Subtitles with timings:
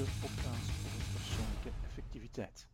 [0.00, 2.66] de podcast over persoonlijke effectiviteit.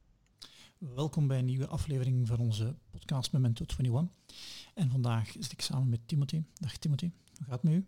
[0.78, 4.16] Welkom bij een nieuwe aflevering van onze podcast Memento 21.
[4.74, 6.42] En vandaag zit ik samen met Timothy.
[6.54, 7.86] Dag Timothy, hoe gaat het met u?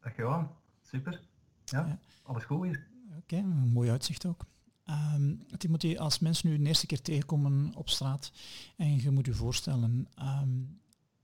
[0.00, 0.50] Dag Johan,
[0.82, 1.20] super.
[1.64, 1.98] Ja, Ja.
[2.22, 2.86] alles goed hier.
[3.16, 4.46] Oké, een mooi uitzicht ook.
[4.84, 8.32] Ehm, Timothy, als mensen nu de eerste keer tegenkomen op straat
[8.76, 10.62] en je moet je voorstellen, ehm,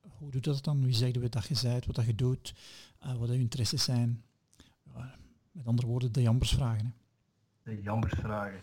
[0.00, 0.84] hoe doet dat dan?
[0.84, 2.54] Wie zeg je dat je zijt, wat dat je doet,
[2.98, 4.22] eh, wat dat je interesses zijn?
[4.94, 5.18] Ja,
[5.52, 6.84] met andere woorden, de jambers vragen.
[6.86, 6.90] Hè.
[7.62, 8.60] De jammersvragen.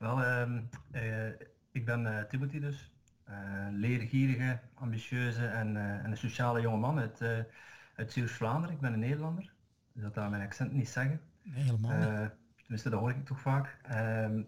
[0.00, 1.28] Wel, ehm, eh,
[1.70, 2.90] ik ben eh, Timothy dus.
[3.24, 7.22] Eh, leergierige, ambitieuze en, en een sociale jongeman uit,
[7.96, 8.74] uit Zeeuws-Vlaanderen.
[8.74, 9.52] Ik ben een Nederlander.
[9.92, 11.20] Dus dat aan mijn accent niet zeggen.
[11.42, 12.30] Nee, helemaal niet.
[12.56, 13.76] Tenminste, dat hoor ik toch vaak.
[13.82, 14.42] Ehm,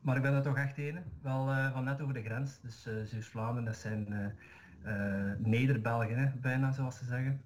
[0.00, 1.02] maar ik ben er toch echt ene.
[1.22, 2.60] Wel van net over de grens.
[2.60, 4.34] Dus eh Zeeuws-Vlaanderen, dat zijn
[4.82, 7.42] eh, Neder-Belgen, bijna zoals ze zeggen.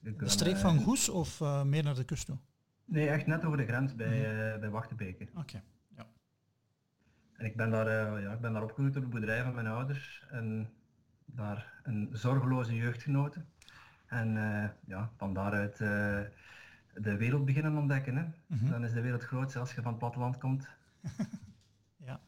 [0.00, 0.12] Ja.
[0.12, 2.38] De streek van Goes of meer naar de kust toe?
[2.88, 5.28] Nee, echt net over de grens bij, eh bij Wachtebeke.
[5.34, 5.62] Oké,
[5.96, 6.06] ja.
[7.32, 9.66] En ik ben daar, eh, ja, ik ben daar opgegroeid op de boerderij van mijn
[9.66, 10.70] ouders en
[11.24, 13.48] daar een zorgeloze jeugd genoten.
[14.06, 18.16] En eh, ja, van daaruit de wereld beginnen ontdekken.
[18.16, 18.24] Hè.
[18.46, 18.70] Mhm.
[18.70, 20.68] Dan is de wereld groot als je van het platteland komt.
[22.04, 22.20] Ja.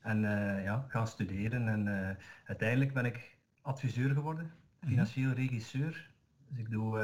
[0.00, 0.20] En
[0.62, 1.68] ja, gaan studeren.
[1.68, 6.10] En uiteindelijk ben ik adviseur geworden, financieel regisseur.
[6.48, 6.98] Dus ik doe,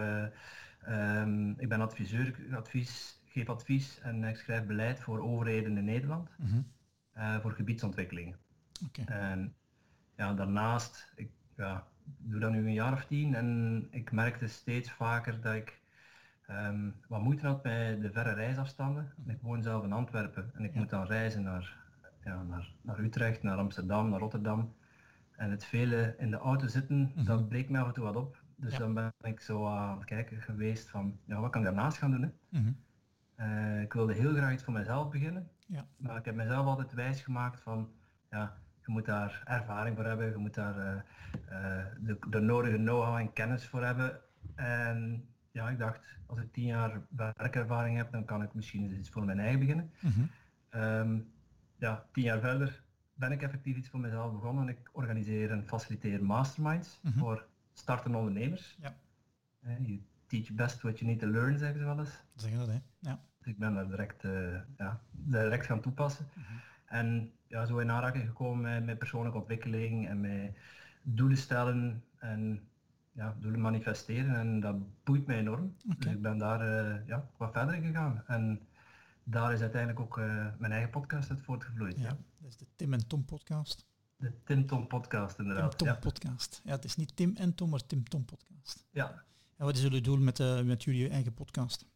[0.87, 5.77] eh, ehm, ik ben adviseur, ik advies, geef advies en ik schrijf beleid voor overheden
[5.77, 6.61] in Nederland Mhm.
[7.13, 8.37] eh, voor gebiedsontwikkelingen.
[9.07, 9.55] En
[10.17, 11.87] ja, daarnaast, ik ja,
[12.19, 15.81] doe dat nu een jaar of tien en ik merkte steeds vaker dat ik
[16.47, 19.13] ehm, wat moeite had bij de verre reisafstanden.
[19.27, 20.79] Ik woon zelf in Antwerpen en ik Ja.
[20.81, 21.77] moet dan reizen naar,
[22.25, 24.75] ja, naar, naar Utrecht, naar Amsterdam, naar Rotterdam.
[25.37, 27.25] En het vele in de auto zitten, Mhm.
[27.25, 28.37] dat breekt mij af en toe wat op.
[28.57, 28.79] Dus Ja.
[28.79, 32.11] dan ben ik zo aan het kijken geweest van, ja, wat kan ik daarnaast gaan
[32.11, 32.23] doen?
[32.23, 32.59] Hè?
[32.61, 32.73] Mhm.
[33.35, 35.51] Eh, ik wilde heel graag iets voor mezelf beginnen.
[35.67, 35.87] Ja.
[35.97, 37.91] Maar ik heb mezelf altijd wijs gemaakt van,
[38.31, 40.93] ja, je moet daar ervaring voor hebben, je moet daar eh,
[41.49, 44.21] eh, de, de nodige know-how en kennis voor hebben.
[44.55, 47.01] En ja, ik dacht, als ik tien jaar
[47.37, 49.91] werkervaring heb, dan kan ik misschien iets voor mijn eigen beginnen.
[50.01, 50.21] Mhm.
[50.69, 51.19] Ehm,
[51.79, 52.83] ja, tien jaar verder
[53.15, 54.69] ben ik effectief iets voor mezelf begonnen.
[54.69, 57.19] Ik organiseer en faciliteer masterminds Mhm.
[57.19, 57.47] voor
[57.79, 58.77] startende ondernemers.
[58.81, 58.95] Ja.
[59.79, 62.23] You teach best what you need to learn, zeggen ze wel eens.
[62.35, 62.79] Zeg je dat, hè?
[62.99, 63.21] Ja.
[63.39, 66.27] Dus ik ben daar direct, eh, ja, direct gaan toepassen.
[66.87, 70.57] En ja, zo in aanraking gekomen met, met persoonlijke ontwikkeling en met
[71.03, 72.69] doelen stellen en
[73.13, 74.35] ja, doelen manifesteren.
[74.37, 75.77] En dat boeit mij enorm.
[75.99, 78.23] Dus ik ben daar eh, ja, wat verder gegaan.
[78.27, 78.61] En
[79.25, 81.97] daar is uiteindelijk ook eh, mijn eigen podcast uit voortgevloeid.
[81.99, 82.17] Ja, Ja.
[82.39, 83.87] dat is de Tim en Tom podcast.
[84.17, 85.79] De Tim Tom podcast Tim inderdaad.
[85.79, 85.95] Tom Ja.
[85.95, 86.61] podcast.
[86.65, 88.87] Ja, het is niet Tim en Tom, maar Tim Tom podcast.
[88.91, 89.25] ja.
[89.57, 91.87] En wat is jullie doel met, eh, met jullie eigen podcast?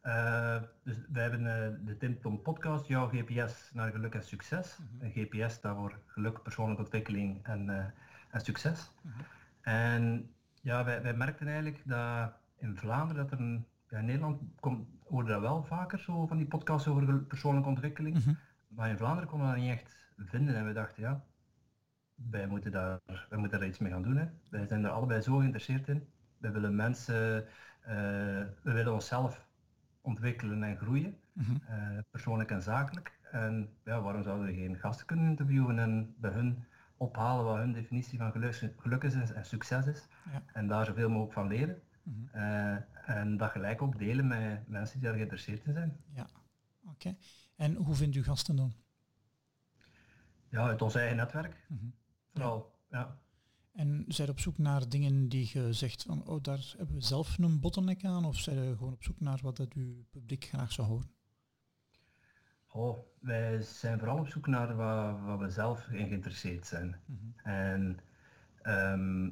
[0.00, 4.78] Eh, dus wij hebben eh, de Tim Tom podcast, jouw GPS naar geluk en succes.
[4.98, 7.92] Een GPS staat voor geluk, persoonlijke ontwikkeling en,
[8.30, 8.90] en succes.
[9.60, 10.30] En
[10.60, 14.88] ja, wij, wij merkten eigenlijk dat in Vlaanderen dat er een, ja, in Nederland komt,
[15.04, 18.16] hoorde dat wel vaker zo van die podcasts over persoonlijke ontwikkeling.
[18.18, 18.34] Mhm.
[18.68, 21.24] Maar in Vlaanderen we dat niet echt vinden en we dachten ja,
[22.14, 24.16] wij moeten daar, wij moeten daar iets mee gaan doen.
[24.16, 24.26] Hè.
[24.50, 26.08] Wij zijn er allebei zo geïnteresseerd in.
[26.38, 27.46] Wij willen mensen,
[27.80, 27.94] eh,
[28.62, 29.48] we willen onszelf
[30.00, 31.56] ontwikkelen en groeien, Mhm.
[31.68, 33.18] eh, persoonlijk en zakelijk.
[33.30, 36.64] En ja, waarom zouden we geen gasten kunnen interviewen en bij hun
[36.96, 40.06] ophalen wat hun definitie van geluk, geluk is en succes is.
[40.32, 40.42] Ja.
[40.52, 41.82] En daar zoveel mogelijk van leren.
[42.02, 42.36] Mhm.
[42.36, 42.76] Eh,
[43.18, 45.96] en dat gelijk ook delen met mensen die daar geïnteresseerd in zijn.
[46.12, 46.26] Ja,
[46.84, 47.16] oké.
[47.56, 48.72] En hoe vindt u gasten dan?
[50.56, 51.66] Ja, uit ons eigen netwerk.
[51.68, 51.86] Mhm.
[52.32, 53.18] Vooral, ja.
[53.72, 57.38] En zijn op zoek naar dingen die je zegt van, oh, daar hebben we zelf
[57.38, 58.24] een bottleneck aan?
[58.24, 61.10] Of zijn je gewoon op zoek naar wat dat uw publiek graag zou horen?
[62.68, 66.96] Oh, wij zijn vooral op zoek naar wat, wat we zelf in geïnteresseerd zijn.
[67.42, 67.98] En
[68.62, 69.30] ehm,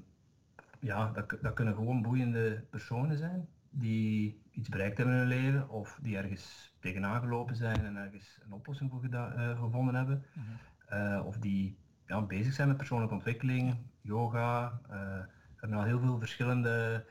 [0.81, 5.69] ja, dat, dat kunnen gewoon boeiende personen zijn die iets bereikt hebben in hun leven
[5.69, 10.25] of die ergens tegenaan gelopen zijn en ergens een oplossing voor eh, gevonden hebben.
[10.35, 10.43] Eh,
[11.25, 11.77] of die
[12.07, 14.81] ja, bezig zijn met persoonlijke ontwikkeling, yoga.
[14.89, 14.99] eh,
[15.55, 17.07] we hebben al heel veel verschillende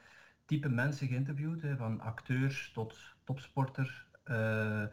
[0.46, 4.84] type mensen geïnterviewd, hè, van acteurs tot topsporter, eh,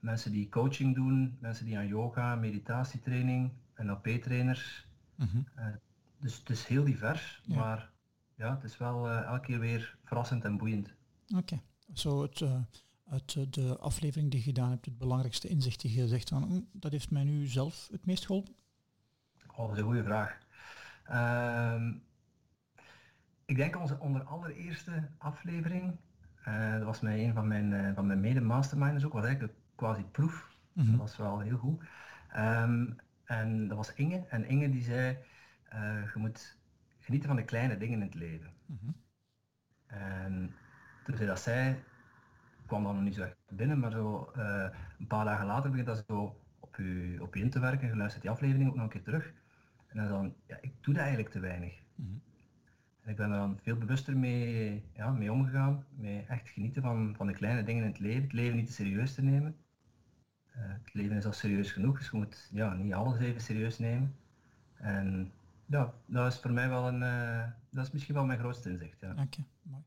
[0.00, 4.86] mensen die coaching doen, mensen die aan yoga, meditatietraining, NLP-trainers.
[5.14, 5.38] Mhm.
[5.54, 5.66] Eh,
[6.20, 7.56] dus het is heel divers, Ja.
[7.56, 7.90] maar
[8.34, 10.94] ja, het is wel eh, elke keer weer verrassend en boeiend.
[11.36, 11.60] Oké.
[11.92, 12.60] Zo het, eh,
[13.10, 16.42] uit eh, de aflevering die je gedaan hebt, het belangrijkste inzicht die je zegt van,
[16.42, 18.54] "Hm, dat heeft mij nu zelf het meest geholpen?
[19.46, 20.38] Oh, dat is een goede vraag.
[21.04, 21.92] Ehm,
[23.44, 25.96] ik denk onze onder allereerste aflevering,
[26.44, 29.60] eh, dat was met een van mijn, eh, van mijn mede-masterminders ook, was eigenlijk de
[29.74, 30.48] quasi proef.
[30.72, 30.90] Mhm.
[30.90, 31.82] Dat was wel heel goed.
[32.28, 32.86] Ehm,
[33.24, 34.24] en dat was Inge.
[34.28, 35.18] En Inge die zei,
[36.12, 36.58] je moet
[36.98, 38.52] genieten van de kleine dingen in het leven.
[38.66, 38.90] Mhm.
[39.86, 40.54] En
[41.04, 41.76] toen zij dat zei,
[42.70, 44.68] kwam dan nog niet zo echt binnen, maar zo eh,
[44.98, 47.88] een paar dagen later begint dat zo op je, op je in te werken.
[47.88, 49.32] Je luistert die aflevering ook nog een keer terug.
[49.86, 51.82] En dan, is dan ja, ik doe dat eigenlijk te weinig.
[51.94, 52.08] Mhm.
[53.00, 57.14] En ik ben er dan veel bewuster mee, ja, mee omgegaan, mee echt genieten van,
[57.16, 59.56] van de kleine dingen in het leven, het leven niet te serieus te nemen.
[60.52, 63.78] Eh, het leven is al serieus genoeg, dus je moet ja, niet alles even serieus
[63.78, 64.16] nemen.
[64.74, 65.32] En
[65.66, 69.00] ja, dat is voor mij wel een, eh, dat is misschien wel mijn grootste inzicht.
[69.00, 69.10] Ja.
[69.10, 69.82] Oké, mooi.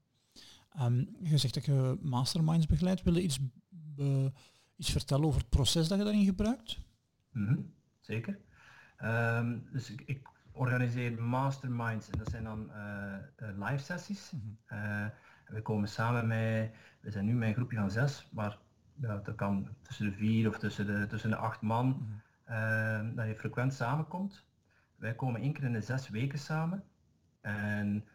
[0.73, 3.03] Ehm, je zegt dat je masterminds begeleidt.
[3.03, 3.39] Wil je iets,
[4.75, 6.79] iets vertellen over het proces dat je daarin gebruikt?
[7.31, 7.59] Mhm,
[7.99, 8.39] zeker.
[8.97, 13.23] Ehm, dus ik, ik organiseer masterminds en dat zijn dan eh, eh,
[13.57, 14.31] live sessies.
[14.31, 14.43] Mhm.
[14.65, 15.05] Eh,
[15.47, 16.71] we komen samen met,
[17.01, 18.57] we zijn nu met een groepje van zes, maar
[18.95, 22.53] ja, dat kan tussen de vier of tussen de, tussen de acht man, Mhm.
[22.53, 24.45] eh, dat je frequent samenkomt.
[24.95, 26.83] Wij komen één keer in de zes weken samen.
[27.41, 28.05] En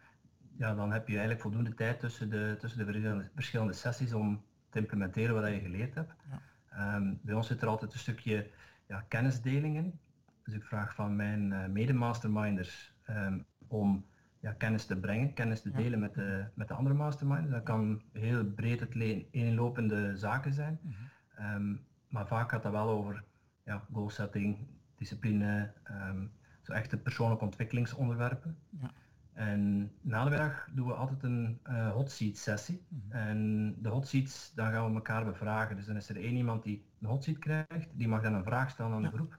[0.59, 4.43] ja, dan heb je eigenlijk voldoende tijd tussen de, tussen de verschillende, verschillende sessies om
[4.69, 6.13] te implementeren wat je geleerd hebt.
[6.29, 6.41] Ja.
[6.69, 8.49] Ehm, bij ons zit er altijd een stukje
[8.87, 9.99] ja, kennisdeling in.
[10.43, 14.05] Dus ik vraag van mijn eh mede-masterminders ehm, om
[14.39, 15.75] ja, kennis te brengen, kennis te Ja.
[15.75, 17.51] delen met de, met de andere masterminders.
[17.51, 18.95] Dat kan heel breed het
[19.31, 20.79] eenlopende zaken zijn.
[20.81, 20.93] Mhm.
[21.35, 21.75] Ehm,
[22.07, 23.23] maar vaak gaat dat wel over
[23.63, 24.57] ja, goal setting,
[24.95, 26.25] discipline, ehm,
[26.61, 28.57] zo echte persoonlijke ontwikkelingsonderwerpen.
[28.81, 28.91] Ja.
[29.39, 32.81] En na de middag doen we altijd een eh hot seat sessie.
[32.87, 33.11] Mhm.
[33.17, 35.75] En de hot seats, dan gaan we elkaar bevragen.
[35.75, 38.43] Dus dan is er één iemand die een hot seat krijgt, die mag dan een
[38.43, 39.09] vraag stellen aan Ja.
[39.09, 39.37] de groep.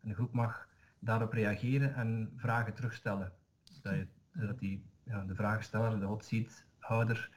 [0.00, 0.68] En de groep mag
[0.98, 3.32] daarop reageren en vragen terugstellen.
[3.62, 7.30] Zodat, je, zodat die, ja, de vragensteller, de hot seat houder,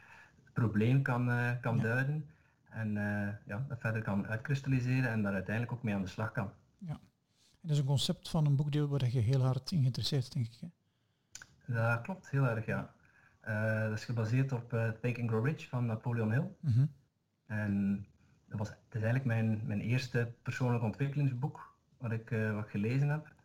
[0.44, 1.81] het probleem kan, eh, kan Ja.
[1.83, 2.25] duiden.
[2.69, 6.31] En eh, ja, dat verder kan uitkristalliseren en daar uiteindelijk ook mee aan de slag
[6.31, 6.51] kan.
[7.62, 10.45] Dat is een concept van een boekdeel waar je heel hard in geïnteresseerd bent, denk
[10.45, 10.59] ik.
[10.62, 10.68] Hè?
[11.67, 12.93] Dat klopt, heel erg ja.
[13.39, 16.47] Eh, dat is gebaseerd op eh, Think and Grow Rich van Napoleon Hill.
[16.59, 16.85] Mhm.
[17.45, 18.05] En
[18.47, 22.69] dat was, het is eigenlijk mijn, mijn eerste persoonlijk ontwikkelingsboek wat ik, eh, wat ik
[22.69, 23.35] gelezen heb.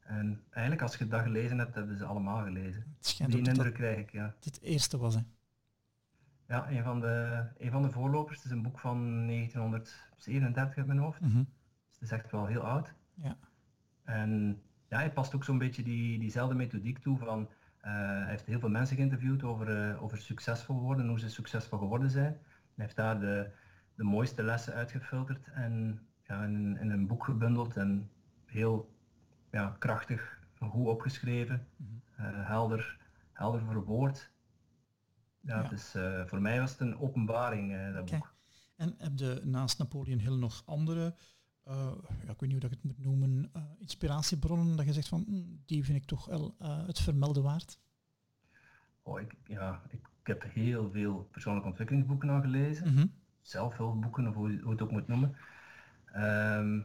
[0.00, 2.96] En eigenlijk als je dat gelezen hebt, hebben ze allemaal gelezen.
[3.26, 4.34] Die indruk krijg ik, ja.
[4.40, 5.14] dit eerste was.
[5.14, 5.20] Hè.
[6.46, 8.36] Ja, een van de, een van de voorlopers.
[8.36, 11.20] Het is een boek van 1937 uit mijn hoofd.
[11.20, 11.36] Mhm.
[11.36, 12.94] Dus het is echt wel heel oud.
[13.14, 13.36] Ja.
[14.04, 17.48] En ja, hij past ook zo'n beetje die, diezelfde methodiek toe van,
[17.80, 22.10] hij heeft heel veel mensen geïnterviewd over, eh, over succesvol worden, hoe ze succesvol geworden
[22.10, 22.32] zijn.
[22.74, 23.50] Hij heeft daar de,
[23.94, 28.10] de mooiste lessen uitgefilterd en ja, in, in een boek gebundeld en
[28.46, 28.94] heel
[29.50, 31.90] ja, krachtig, goed opgeschreven, Mhm.
[32.16, 32.98] eh, helder,
[33.32, 34.30] helder verwoord.
[35.40, 35.68] Ja, Ja.
[35.68, 38.34] Dus eh, voor mij was het een openbaring, eh, dat boek.
[38.76, 41.22] En heb je naast Napoleon Hill nog andere, eh,
[41.74, 45.08] ja, ik weet niet hoe dat ik het moet noemen, eh, inspiratiebronnen dat je zegt
[45.08, 47.78] van, "Hmm, die vind ik toch wel eh, het vermelden waard?
[49.02, 52.92] Oh, ik, ja, ik, ik heb heel veel persoonlijke ontwikkelingsboeken al gelezen.
[52.94, 53.06] Mhm.
[53.42, 55.36] zelfhulpboeken of hoe het ook moet noemen.
[56.12, 56.80] Ehm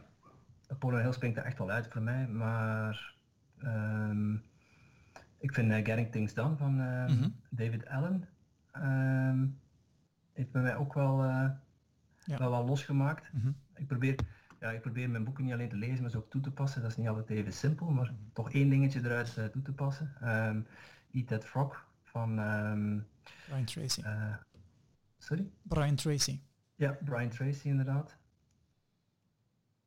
[0.68, 3.14] Napoleon Hill springt er echt wel uit voor mij, maar
[3.58, 4.34] ehm,
[5.38, 7.28] ik vind eh, Getting Things Done van Mhm.
[7.50, 8.28] David Allen
[8.72, 9.46] ehm,
[10.32, 11.50] heeft bij mij ook wel, eh,
[12.24, 12.38] Ja.
[12.38, 13.32] wel, wel losgemaakt.
[13.32, 13.50] Mhm.
[13.74, 14.14] Ik probeer,
[14.66, 16.82] ja, ik probeer mijn boeken niet alleen te lezen, maar ze ook toe te passen.
[16.82, 20.12] Dat is niet altijd even simpel, maar toch één dingetje eruit eh, toe te passen.
[20.20, 20.60] Ehm,
[21.12, 22.98] Eat That Frog van, ehm,
[23.46, 24.02] Brian Tracy.
[24.02, 24.34] eh,
[25.18, 25.50] sorry?
[25.62, 26.40] Brian Tracy.
[26.74, 28.16] Ja, Brian Tracy inderdaad.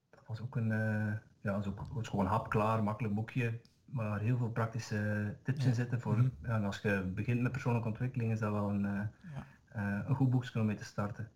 [0.10, 4.20] Dat was ook een, eh, ja, dat is ook, was gewoon hapklaar, makkelijk boekje, waar
[4.20, 5.68] heel veel praktische tips Ja.
[5.70, 6.30] in zitten voor, Mhm.
[6.44, 9.10] ja, en als je begint met persoonlijke ontwikkeling is dat wel een, Ja.
[10.08, 11.30] een goed boekje om mee te starten.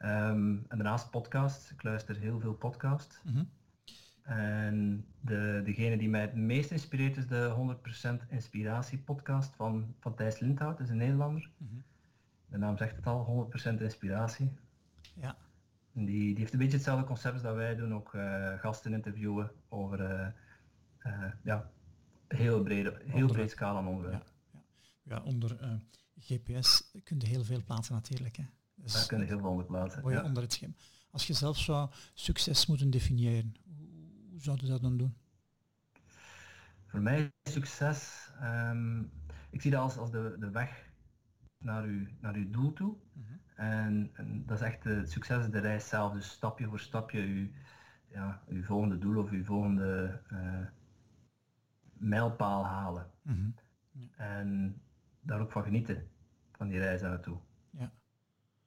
[0.00, 3.20] Ehm, en daarnaast podcasts, ik luister heel veel podcasts.
[3.24, 3.44] Mhm.
[4.22, 10.14] En de, degene die mij het meest inspireert is de 100% Inspiratie podcast van, van
[10.14, 11.50] Thijs Lindhout, dat is een Nederlander.
[11.56, 11.74] Mhm.
[12.46, 14.52] De naam zegt het al, 100% Inspiratie.
[15.14, 15.36] Ja.
[15.92, 19.50] Die, die heeft een beetje hetzelfde concept als dat wij doen, ook eh, gasten interviewen
[19.68, 20.26] over eh,
[20.98, 21.70] eh, ja,
[22.28, 24.32] heel, brede, heel breed scala aan onderwerpen.
[25.02, 25.74] ja, onder eh,
[26.18, 28.36] GPS kun je heel veel plaatsen natuurlijk.
[28.36, 28.44] Hè.
[28.82, 30.02] Dus Daar kunnen heel veel onder plaatsen.
[30.02, 30.26] word je Ja.
[30.26, 30.72] onder het schema.
[31.10, 33.54] Als je zelf zou succes moeten definiëren,
[34.30, 35.14] hoe, zou je dat dan doen?
[36.86, 39.00] Voor mij is succes, ehm,
[39.50, 40.88] ik zie dat als, als de, de weg
[41.58, 42.96] naar uw, naar uw doel toe.
[43.12, 43.32] Mhm.
[43.54, 46.80] En, en dat is echt de, het succes is de reis zelf, dus stapje voor
[46.80, 47.48] stapje uw,
[48.08, 50.66] ja, uw volgende doel of uw volgende eh,
[51.92, 53.10] mijlpaal halen.
[53.22, 53.50] Mhm.
[54.16, 54.80] En
[55.20, 56.08] daar ook van genieten,
[56.52, 57.38] van die reis naartoe.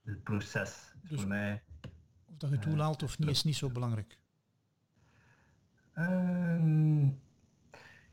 [0.03, 1.63] Het proces is Dus- voor mij
[2.27, 4.19] Of dat je doel haalt of niet, is niet zo belangrijk.
[5.93, 7.07] Ehm,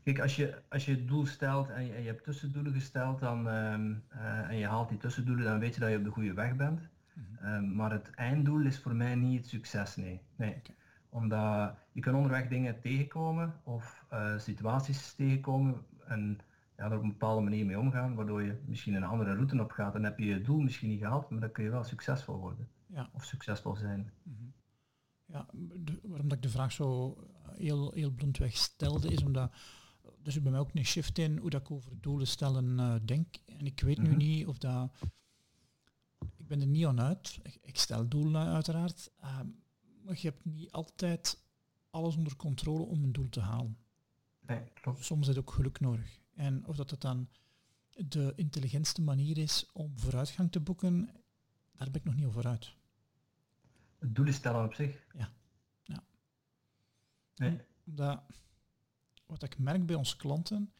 [0.03, 3.47] kijk, als je, als je het doel stelt en je, je hebt tussendoelen gesteld dan,
[3.49, 6.33] ehm, eh, en je haalt die tussendoelen, dan weet je dat je op de goede
[6.33, 6.79] weg bent.
[7.13, 7.45] Mhm.
[7.45, 10.21] Ehm, maar het einddoel is voor mij niet het succes, nee.
[10.35, 10.61] nee.
[11.09, 16.39] Omdat je kan onderweg dingen tegenkomen of uh, situaties tegenkomen en
[16.81, 19.71] ja, er op een bepaalde manier mee omgaan, waardoor je misschien een andere route op
[19.71, 19.93] gaat.
[19.93, 22.67] Dan heb je je doel misschien niet gehaald, maar dan kun je wel succesvol worden.
[22.85, 23.09] Ja.
[23.13, 24.11] Of succesvol zijn.
[24.23, 24.43] Mhm.
[25.25, 25.45] Ja,
[26.03, 27.17] waarom dat ik de vraag zo
[27.51, 29.51] heel, heel blondweg stelde, is omdat
[30.23, 32.95] er zit bij mij ook een shift in hoe dat ik over doelen stellen uh,
[33.05, 33.35] denk.
[33.45, 34.17] En ik weet nu mhm.
[34.17, 34.91] niet of dat...
[36.37, 37.39] Ik ben er niet aan uit.
[37.61, 39.11] Ik, stel doelen uiteraard.
[39.23, 39.39] Uh,
[40.03, 41.43] maar je hebt niet altijd
[41.89, 43.77] alles onder controle om een doel te halen.
[44.39, 45.05] Nee, klopt.
[45.05, 46.20] Soms is het ook geluk nodig.
[46.41, 47.29] En of dat het dan
[47.93, 51.09] de intelligentste manier is om vooruitgang te boeken,
[51.71, 52.73] daar ben ik nog niet over uit.
[53.99, 55.05] Het doel is stellen op zich?
[55.13, 55.31] Ja.
[55.83, 56.03] ja.
[57.35, 57.61] Nee.
[57.85, 58.23] Omdat,
[59.25, 60.71] wat ik merk bij onze klanten,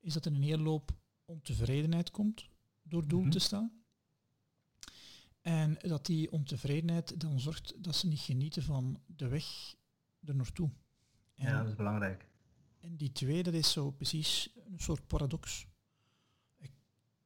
[0.00, 0.92] is dat er een hele loop
[1.24, 2.48] ontevredenheid komt
[2.82, 3.30] door doel mhm.
[3.30, 3.82] te stellen.
[5.40, 9.74] En dat die ontevredenheid dan zorgt dat ze niet genieten van de weg
[10.24, 10.70] er naartoe.
[11.34, 12.29] ja, dat is belangrijk.
[12.80, 15.66] En die twee, dat is zo precies een soort paradox.
[16.56, 16.70] Ik,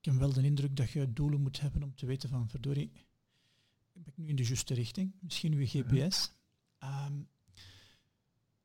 [0.01, 2.93] heb wel de indruk dat je doelen moet hebben om te weten van, verdorie,
[3.93, 5.13] ben ik nu in de juiste richting?
[5.21, 6.33] Misschien uw GPS.
[6.79, 7.23] Ehm,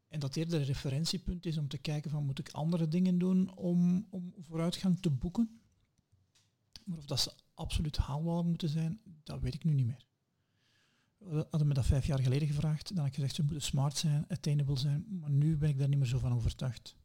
[0.08, 3.56] en dat eerder een referentiepunt is om te kijken van, moet ik andere dingen doen
[3.56, 5.62] om, om vooruitgang te boeken?
[6.84, 10.09] Maar of dat ze absoluut haalbaar moeten zijn, dat weet ik nu niet meer.
[11.26, 14.26] Hadden me dat vijf jaar geleden gevraagd, dan had ik gezegd ze moeten smart zijn,
[14.28, 16.96] attainable zijn, maar nu ben ik daar niet meer zo van overtuigd.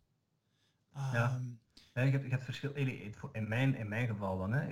[0.93, 1.35] ja.
[1.35, 1.59] Um,
[1.95, 2.73] ja, je, hebt, je hebt verschil,
[3.33, 4.69] in mijn, in mijn geval dan, hè.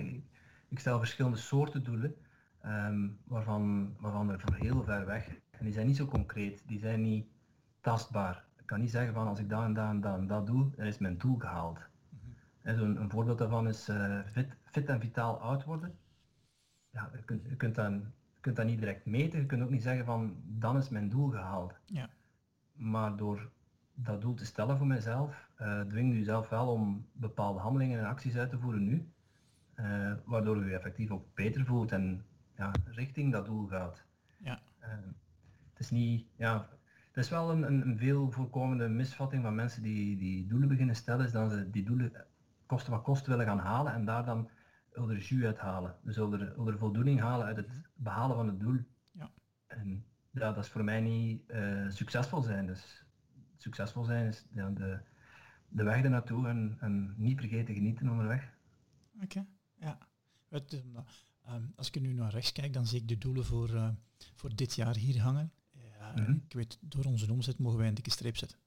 [0.67, 2.15] Ik, stel verschillende soorten doelen,
[2.61, 6.79] ehm, waarvan, waarvan er van heel ver weg, en die zijn niet zo concreet, die
[6.79, 7.27] zijn niet
[7.81, 8.45] tastbaar.
[8.57, 10.69] Ik kan niet zeggen van als ik dat en dat en dat en dat doe,
[10.75, 11.79] dan is mijn doel gehaald.
[12.09, 12.19] Mm
[12.63, 12.97] -hmm.
[12.97, 15.95] een voorbeeld daarvan is uh, fit, fit en vitaal oud worden.
[16.89, 18.11] Ja, je kunt, je kunt dan
[18.43, 19.39] kunt dat niet direct meten.
[19.39, 21.79] Je kunt ook niet zeggen van dan is mijn doel gehaald.
[21.85, 22.09] Ja.
[22.73, 23.49] Maar door
[23.93, 28.05] dat doel te stellen voor mezelf, uh, dwing je jezelf wel om bepaalde handelingen en
[28.05, 29.11] acties uit te voeren nu.
[29.75, 32.25] Uh, waardoor je je effectief ook beter voelt en
[32.57, 34.03] ja, richting dat doel gaat.
[34.37, 34.59] Ja.
[34.81, 34.87] Uh,
[35.69, 36.69] het is niet, ja,
[37.07, 41.25] het is wel een, een, veel voorkomende misvatting van mensen die, die doelen beginnen stellen,
[41.25, 42.11] is dat ze die doelen
[42.65, 44.49] kosten wat kost willen gaan halen en daar dan
[44.93, 45.95] wil er jus uithalen.
[46.01, 48.79] Dus wil er, er voldoening halen uit het behalen van het doel.
[49.11, 49.31] Ja.
[49.67, 52.65] En ja, dat is voor mij niet uh, succesvol zijn.
[52.65, 53.05] Dus
[53.57, 54.99] succesvol zijn is ja, de,
[55.67, 58.51] de weg ernaartoe en, en niet vergeten genieten onderweg.
[59.21, 59.45] Oké,
[59.75, 59.97] ja.
[60.49, 63.89] Het, um, als ik nu naar rechts kijk, dan zie ik de doelen voor, uh,
[64.35, 65.51] voor dit jaar hier hangen.
[65.71, 66.43] Ja, mm -hmm.
[66.47, 68.57] Ik weet, door onze omzet mogen wij een dikke streep zetten.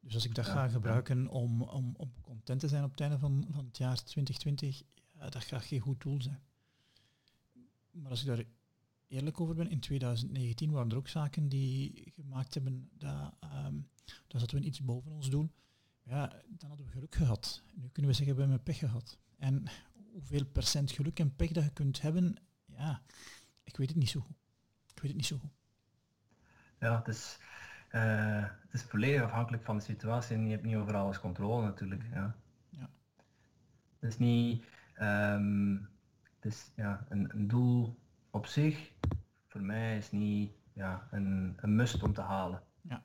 [0.00, 3.00] Dus als ik dat ja, ga gebruiken om, om, om content te zijn op het
[3.00, 4.82] einde van, van het jaar 2020,
[5.30, 6.42] dat gaat geen goed doel zijn.
[7.90, 8.44] Maar als ik daar
[9.06, 13.88] eerlijk over ben, in 2019 waren er ook zaken die gemaakt hebben, dat, um,
[14.26, 15.50] dan zaten we iets boven ons doel.
[16.02, 17.62] Ja, dan hadden we geluk gehad.
[17.74, 19.18] Nu kunnen we zeggen, we hebben pech gehad.
[19.38, 19.64] En
[20.12, 23.02] hoeveel procent geluk en pech dat je kunt hebben, ja,
[23.62, 24.36] ik weet het niet zo goed.
[24.86, 25.50] Ik weet het niet zo goed.
[26.78, 27.38] Ja, het is,
[27.92, 31.62] uh, het is volledig afhankelijk van de situatie en je hebt niet over alles controle
[31.62, 32.02] natuurlijk.
[32.12, 32.36] Ja.
[32.68, 32.90] ja.
[33.98, 34.64] Het is niet,
[35.00, 35.88] Um,
[36.40, 37.98] dus ja, een, een, doel
[38.30, 38.92] op zich
[39.46, 42.62] voor mij is niet ja, een, een must om te halen.
[42.80, 43.02] Ja.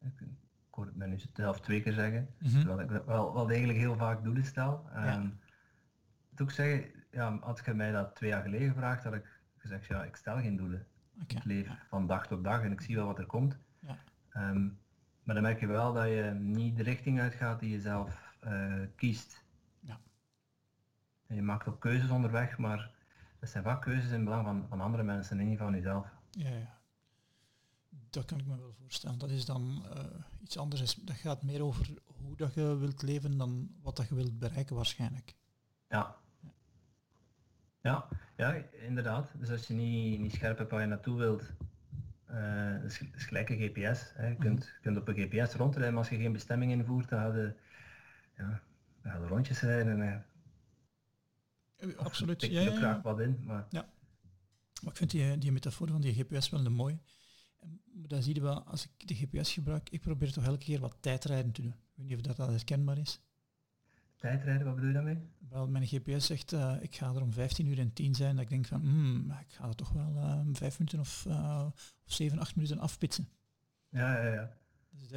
[0.00, 0.28] Ik, ik
[0.70, 2.60] hoor het nu zelf twee keer zeggen, mm -hmm.
[2.60, 4.86] terwijl ik wel, wel degelijk heel vaak doelen stel.
[4.96, 5.30] Um, ja.
[6.32, 9.86] Ik ook zeggen, ja, had je mij dat twee jaar geleden gevraagd, had ik gezegd,
[9.86, 10.86] ja, ik stel geen doelen.
[11.22, 11.36] Okay.
[11.36, 11.78] Ik leef ja.
[11.88, 13.58] van dag tot dag en ik zie wel wat er komt.
[13.80, 13.98] Ja.
[14.50, 14.78] Um,
[15.22, 18.74] maar dan merk je wel dat je niet de richting uitgaat die je zelf uh,
[18.96, 19.44] kiest.
[21.28, 22.90] Je maakt ook keuzes onderweg, maar
[23.38, 26.06] dat zijn vaak keuzes in belang van, van andere mensen en niet van jezelf.
[26.30, 26.74] Ja, ja.
[28.10, 29.18] Dat kan ik me wel voorstellen.
[29.18, 30.04] Dat is dan uh,
[30.42, 30.94] iets anders.
[30.94, 34.76] Dat gaat meer over hoe dat je wilt leven dan wat dat je wilt bereiken
[34.76, 35.34] waarschijnlijk.
[35.88, 36.16] Ja.
[37.80, 39.32] Ja, ja inderdaad.
[39.34, 41.52] Dus als je niet, niet scherp hebt waar je naartoe wilt,
[42.30, 44.12] uh, is, is gelijk een GPS.
[44.14, 44.26] Hè.
[44.26, 47.20] Je, kunt, je kunt op een GPS rondrijden, maar als je geen bestemming invoert, dan
[47.20, 47.54] ga je,
[48.36, 48.60] ja,
[49.02, 50.16] dan ga je rondjes rijden en uh,
[51.96, 52.42] Absoluut.
[52.42, 53.42] Ik ja, ja, graag wat in.
[53.44, 53.66] Maar...
[53.70, 53.88] Ja.
[54.82, 56.98] Maar ik vind die, die metafoor van die GPS wel een mooie.
[57.92, 60.96] Dan zie je wel, als ik de GPS gebruik, ik probeer toch elke keer wat
[61.00, 61.70] tijdrijden te doen.
[61.70, 63.20] Ik weet niet of dat, dat herkenbaar is.
[64.16, 65.18] Tijdrijden, wat bedoel je daarmee?
[65.48, 68.34] Wel, mijn GPS zegt, uh, ik ga er om 15 uur en 10 zijn.
[68.34, 71.66] Dat ik denk van, hmm, ik ga er toch wel uh, vijf minuten of, uh,
[72.06, 73.28] of 7, 8 minuten afpitsen.
[73.88, 74.56] Ja, ja, ja.
[74.90, 75.10] Dus,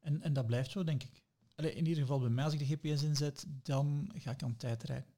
[0.00, 1.22] en, en dat blijft zo, denk ik.
[1.54, 4.56] Allee, in ieder geval bij mij, als ik de GPS inzet, dan ga ik aan
[4.56, 5.11] tijd rijden.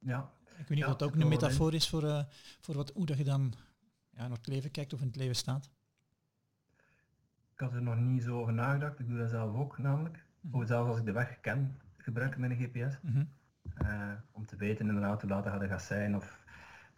[0.00, 0.30] Ja.
[0.58, 2.24] Ik weet niet of dat ook een metafoor is voor, uh,
[2.60, 3.54] voor wat, hoe dat je dan
[4.10, 5.70] ja, naar het leven kijkt of in het leven staat.
[7.52, 8.98] Ik had er nog niet zo over nagedacht.
[8.98, 10.24] Ik doe dat zelf ook namelijk.
[10.40, 10.66] Mm -hmm.
[10.66, 12.98] Zelfs als ik de weg ken, gebruik ik mijn GPS.
[13.02, 13.28] Mm -hmm.
[13.82, 16.38] uh, om te weten inderdaad hoe laat het gaat zijn of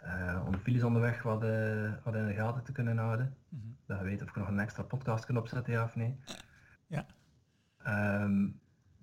[0.05, 3.37] uh, om files onderweg wat, uh, wat in de gaten te kunnen houden.
[3.49, 3.77] Mm -hmm.
[3.87, 6.19] Dat je weet of ik nog een extra podcast kan opzetten, ja of nee.
[6.87, 7.07] Ja.
[8.23, 8.61] Um,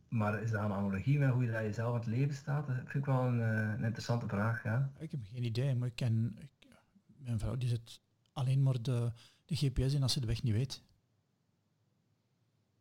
[0.10, 2.68] maar is dat een analogie met hoe je jezelf aan het leven staat?
[2.68, 4.64] Dat vind ik wel een, een interessante vraag.
[4.64, 4.92] Ja.
[4.98, 6.68] Ik heb geen idee, maar ik ken ik,
[7.18, 8.02] mijn vrouw die zet
[8.34, 9.12] alleen maar de,
[9.46, 10.84] de GPS in als ze de weg niet weet.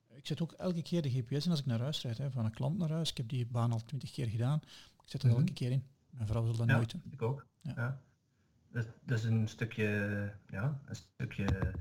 [0.08, 2.44] Ik zet ook elke keer de GPS in als ik naar huis rijd, hè, van
[2.44, 3.10] een klant naar huis.
[3.10, 4.60] Ik heb die baan al twintig keer gedaan.
[5.02, 5.40] Ik zet er mm -hmm.
[5.40, 5.84] elke keer in.
[6.10, 7.02] Mijn vrouw zal dat ja, nooit doen.
[7.10, 7.46] Ik ook.
[7.60, 7.72] Ja.
[7.76, 8.00] ja.
[8.70, 11.72] Dus, dus een stukje, ja, een stukje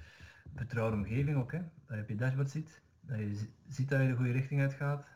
[0.55, 1.61] vertrouwde omgeving ook, hè.
[1.85, 2.81] Dat je op je dashboard ziet.
[3.01, 5.07] Dat je ziet dat je de goede richting uitgaat.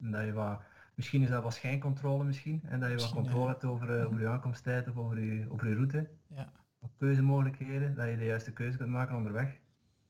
[0.00, 0.60] En dat je wat,
[0.94, 2.62] misschien is dat wat schijncontrole misschien.
[2.64, 3.50] En dat je wat controle ja.
[3.50, 6.08] hebt over, uh, over je aankomsttijd of over je, over je route.
[6.26, 6.52] Ja.
[6.78, 9.58] Wat keuzemogelijkheden, dat je de juiste keuze kunt maken onderweg.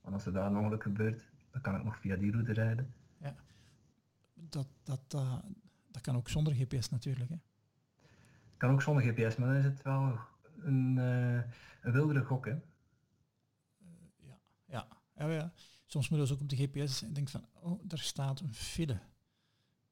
[0.01, 2.95] Want als er daar een ongeluk gebeurt, dan kan ik nog via die route rijden.
[3.19, 3.35] Ja,
[4.35, 5.35] dat, dat, uh,
[5.91, 7.31] dat kan ook zonder GPS natuurlijk.
[7.31, 7.37] Hè?
[8.57, 10.19] Kan ook zonder GPS, maar dan is het wel
[10.61, 11.43] een, uh,
[11.83, 12.47] een wildere gok.
[12.47, 12.55] Hè?
[14.17, 14.87] Ja, ja.
[15.15, 15.53] Ja, ja.
[15.87, 18.55] Soms moet je dus ook op de GPS en denk van, oh, daar staat een
[18.55, 19.01] file.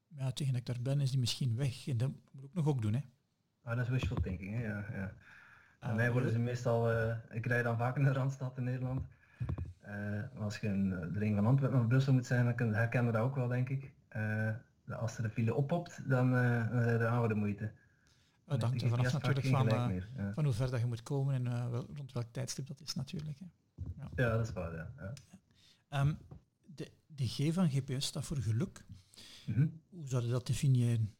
[0.09, 1.87] Maar ja, tegen dat ik daar ben, is die misschien weg.
[1.87, 3.01] En dat moet ik nog ook doen, hè.
[3.63, 4.67] Ah, dat is wishful thinking, hè.
[4.67, 5.13] Ja, ja.
[5.79, 9.01] Bij mij worden ze meestal, uh, ik rijd dan vaak in de Randstad in Nederland.
[9.87, 13.05] Uh, als je een, de ring van Antwerpen naar Brussel moet zijn, dan kun, herken
[13.05, 13.91] je dat ook wel, denk ik.
[14.15, 14.49] Uh,
[14.99, 17.71] als er de file oppopt, dan, dan zijn er de moeite.
[18.45, 20.33] Het hangt er vanaf natuurlijk van, ja.
[20.33, 23.39] van hoe ver dat je moet komen en wel, rond welk tijdstip dat is natuurlijk.
[23.39, 23.45] Hè.
[23.97, 24.09] Ja.
[24.15, 24.91] ja, dat is waar, ja.
[24.97, 26.01] ja.
[26.01, 26.17] Um,
[26.65, 28.83] de, de G van GPS staat voor geluk.
[29.49, 29.81] Mm -hmm.
[29.89, 31.15] Hoe zou je dat definiëren?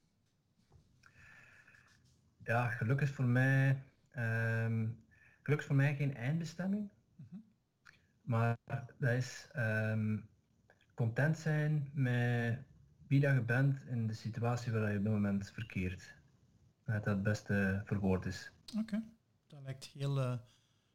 [2.44, 3.84] Ja, geluk is voor mij,
[4.18, 5.04] um,
[5.44, 6.90] geluk is voor mij geen eindbestemming.
[7.16, 7.44] Mm -hmm.
[8.22, 8.58] Maar
[9.00, 10.30] dat is um,
[10.94, 12.64] content zijn met
[13.08, 16.16] wie dat je bent in de situatie waar je op dit moment verkeert.
[16.86, 18.52] Dat dat het beste verwoord is.
[18.72, 19.04] Oké, okay.
[19.48, 20.38] dat lijkt heel uh,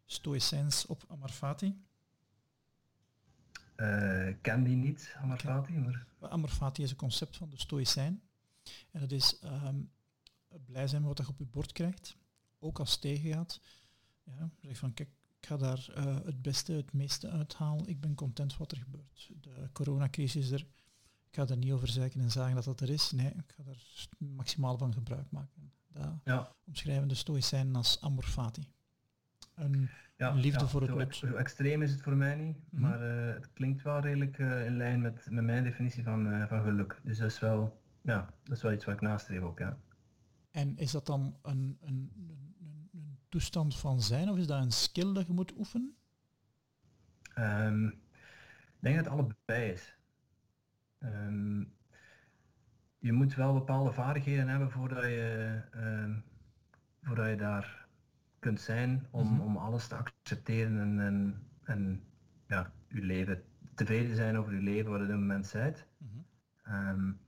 [0.06, 1.83] stoïcijns op Amarfati.
[3.76, 5.78] Uh, ken die niet, Amarfati.
[5.78, 5.82] Okay.
[6.18, 6.30] Maar...
[6.30, 8.22] Amarfati is een concept van de stoïcijn.
[8.90, 9.90] En dat is um,
[10.64, 12.16] blij zijn met wat je op je bord krijgt,
[12.58, 13.60] ook als het tegengaat.
[14.22, 15.08] Ja, zeg van kijk,
[15.40, 17.87] ik ga daar uh, het beste, het meeste uithalen.
[17.87, 19.30] Ik ben content wat er gebeurt.
[19.40, 20.66] De coronacrisis is er.
[21.30, 23.10] Ik ga er niet over zeiken en zeggen dat dat er is.
[23.10, 25.72] Nee, ik ga er maximaal van gebruik maken.
[25.88, 26.54] Dat ja.
[26.64, 28.24] omschrijven de stoïcijnen als amor
[29.54, 31.16] Een, ja, liefde ja, voor het zo, lot.
[31.16, 32.80] Zo extreem is het voor mij niet, mm -hmm.
[32.80, 36.46] maar uh, het klinkt wel redelijk uh, in lijn met, met mijn definitie van, uh,
[36.46, 37.00] van geluk.
[37.02, 39.78] Dus dat is wel, ja, dat is wel iets wat ik nastreef ook, ja.
[40.50, 42.54] En is dat dan een, een, een,
[42.92, 45.96] een toestand van zijn of is dat een skill dat je moet oefenen?
[47.38, 49.96] Um, ik denk dat het allebei is.
[50.98, 51.72] Um,
[52.98, 56.24] je moet wel bepaalde vaardigheden hebben voordat je, um,
[57.02, 57.83] voordat je daar
[58.44, 59.40] kunt zijn om, mm -hmm.
[59.40, 62.04] om alles te accepteren en, en, en
[62.48, 63.42] ja, je leven
[63.74, 65.87] tevreden zijn over je leven wat je op dit moment bent.
[65.98, 66.26] Mm
[66.64, 67.18] -hmm.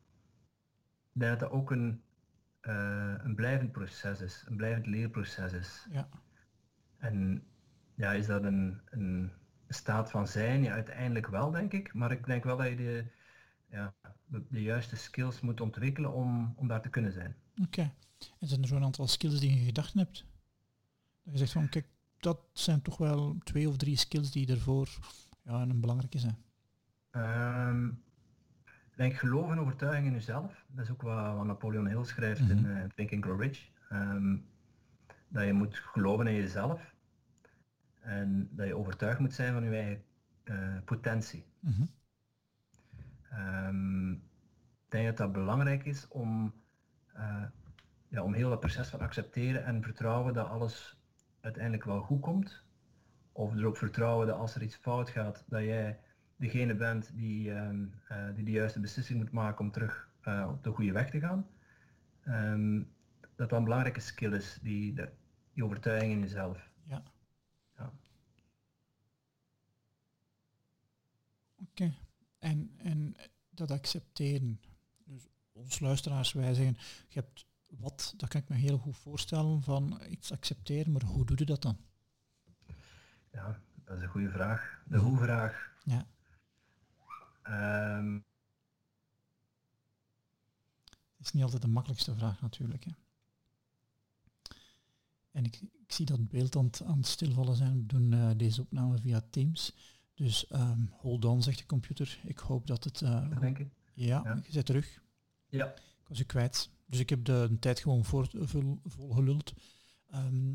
[1.13, 2.03] ik denk dat dat ook een,
[2.63, 5.87] uh, een blijvend proces is, een blijvend leerproces is.
[5.91, 6.09] Ja.
[6.99, 7.47] En
[7.95, 9.33] ja, is dat een, een
[9.69, 10.63] staat van zijn?
[10.63, 11.95] Ja, uiteindelijk wel, denk ik.
[11.95, 13.05] Maar ik denk wel dat je de,
[13.71, 13.95] ja,
[14.49, 17.37] de juiste skills moet ontwikkelen om, om daar te kunnen zijn.
[17.55, 17.63] Oké.
[17.63, 17.95] Okay.
[18.41, 20.25] En zijn er zo'n aantal skills die je gedachten hebt?
[21.27, 21.87] Dat je zegt van, kijk,
[22.19, 24.89] dat zijn toch wel twee of drie skills die ervoor
[25.43, 26.37] ja, een belangrijke zijn.
[27.11, 28.03] Um,
[28.91, 30.65] ik denk geloof en overtuiging in jezelf.
[30.69, 32.59] Dat is ook wat, wat Napoleon Hill schrijft mm -hmm.
[32.59, 33.71] in uh, Think and Grow Rich.
[33.93, 34.47] Um,
[35.29, 36.95] dat je moet geloven in jezelf.
[38.01, 40.05] En dat je overtuigd moet zijn van je eigen
[40.45, 41.45] uh, potentie.
[41.61, 41.89] Mm -hmm.
[43.39, 44.13] um,
[44.85, 46.55] ik denk dat dat belangrijk is om,
[47.17, 47.45] uh,
[48.09, 50.97] ja, om heel dat proces van accepteren en vertrouwen dat alles
[51.47, 52.65] uiteindelijk wel goed komt.
[53.33, 56.01] Of er ook vertrouwen dat als er iets fout gaat, dat jij
[56.37, 60.65] degene bent die, um, uh, die de juiste beslissing moet maken om terug uh, op
[60.65, 61.47] de goede weg te gaan.
[62.25, 62.95] Um,
[63.37, 65.13] dat dat een belangrijke skill is, die, de,
[65.53, 66.71] die overtuiging in jezelf.
[66.85, 67.03] Ja.
[67.77, 67.93] ja.
[71.57, 71.71] Oké.
[71.71, 71.95] Okay.
[72.39, 73.17] En, en
[73.51, 74.61] dat accepteren.
[75.05, 76.77] Dus ons luisteraars, wij zeggen,
[77.09, 77.47] je hebt
[77.79, 81.45] wat, dat kan ik me heel goed voorstellen van iets accepteren, maar hoe doe je
[81.45, 81.79] dat dan?
[83.33, 84.83] Ja, dat is een goede vraag.
[84.87, 85.73] De hoe-vraag.
[85.85, 86.07] Ja.
[87.43, 88.19] Ehm,
[91.17, 92.85] Het is niet altijd de makkelijkste vraag natuurlijk.
[92.85, 92.91] Hè.
[95.31, 97.77] En ik, ik zie dat beeld aan het, aan het stilvallen zijn.
[97.77, 99.75] We doen eh, deze opname via Teams.
[100.15, 102.21] Dus ehm, hold on, zegt de computer.
[102.25, 103.03] Ik hoop dat het...
[103.03, 103.69] eh, denk ik.
[103.95, 104.35] ja, Ja.
[104.45, 105.03] je zit terug.
[105.49, 105.67] Ja.
[105.75, 106.71] Ik was je kwijt.
[106.87, 109.55] Dus ik heb de, de tijd gewoon voor, vol, volgeluld.
[110.11, 110.51] Ehm,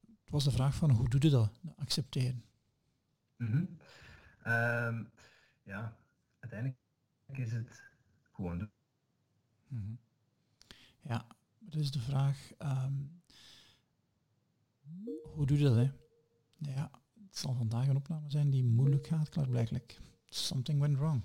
[0.00, 1.60] het was de vraag van hoe doe je dat?
[1.76, 2.44] Accepteren.
[3.36, 3.64] Mhm.
[4.42, 5.04] Ehm,
[5.62, 5.96] ja,
[6.40, 6.80] uiteindelijk
[7.26, 7.82] is het
[8.32, 8.70] gewoon doen.
[9.68, 9.92] Mhm.
[11.00, 11.26] Ja,
[11.58, 12.52] dat is de vraag.
[12.58, 12.92] ehm,
[15.22, 15.76] hoe doe je dat?
[15.76, 15.90] Hè?
[16.58, 16.90] Ja,
[17.26, 20.00] het zal vandaag een opname zijn die moeilijk gaat, klaarblijkelijk.
[20.28, 21.24] Something went wrong.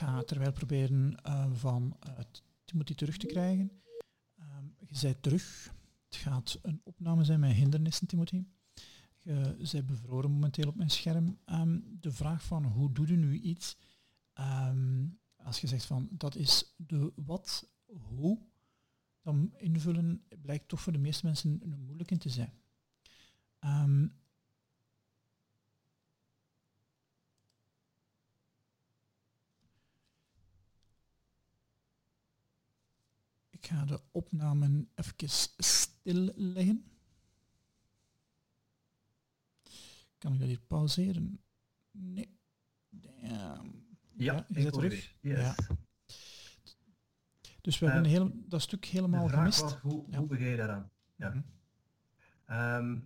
[0.00, 2.18] Ga terwijl proberen eh, van eh,
[2.64, 3.70] Timothy terug te krijgen.
[4.38, 5.74] Ehm, je bent terug.
[6.04, 8.44] Het gaat een opname zijn met hindernissen, Timothy.
[9.18, 11.38] Je bent bevroren momenteel op mijn scherm.
[11.44, 13.76] Ehm, de vraag van hoe doe je nu iets?
[14.32, 18.38] Ehm, als je zegt van dat is de wat, hoe,
[19.22, 22.52] dan invullen blijkt toch voor de meeste mensen een moeilijk in te zijn.
[33.60, 36.84] Ik ga de opname even stilleggen.
[40.18, 41.40] Kan ik dat hier pauzeren?
[41.90, 42.38] Nee.
[42.88, 43.84] Damn.
[44.16, 45.14] Ja, ik zit hoor terug.
[45.20, 45.38] Yes.
[45.38, 45.54] Ja.
[47.60, 49.60] Dus we Eh, hebben heel, dat stuk helemaal de vraag gemist.
[49.60, 50.18] was, hoe, Ja.
[50.18, 50.90] hoe begin je daaraan?
[51.16, 51.28] Ja.
[51.28, 51.40] Mhm.
[52.44, 52.98] Ehm,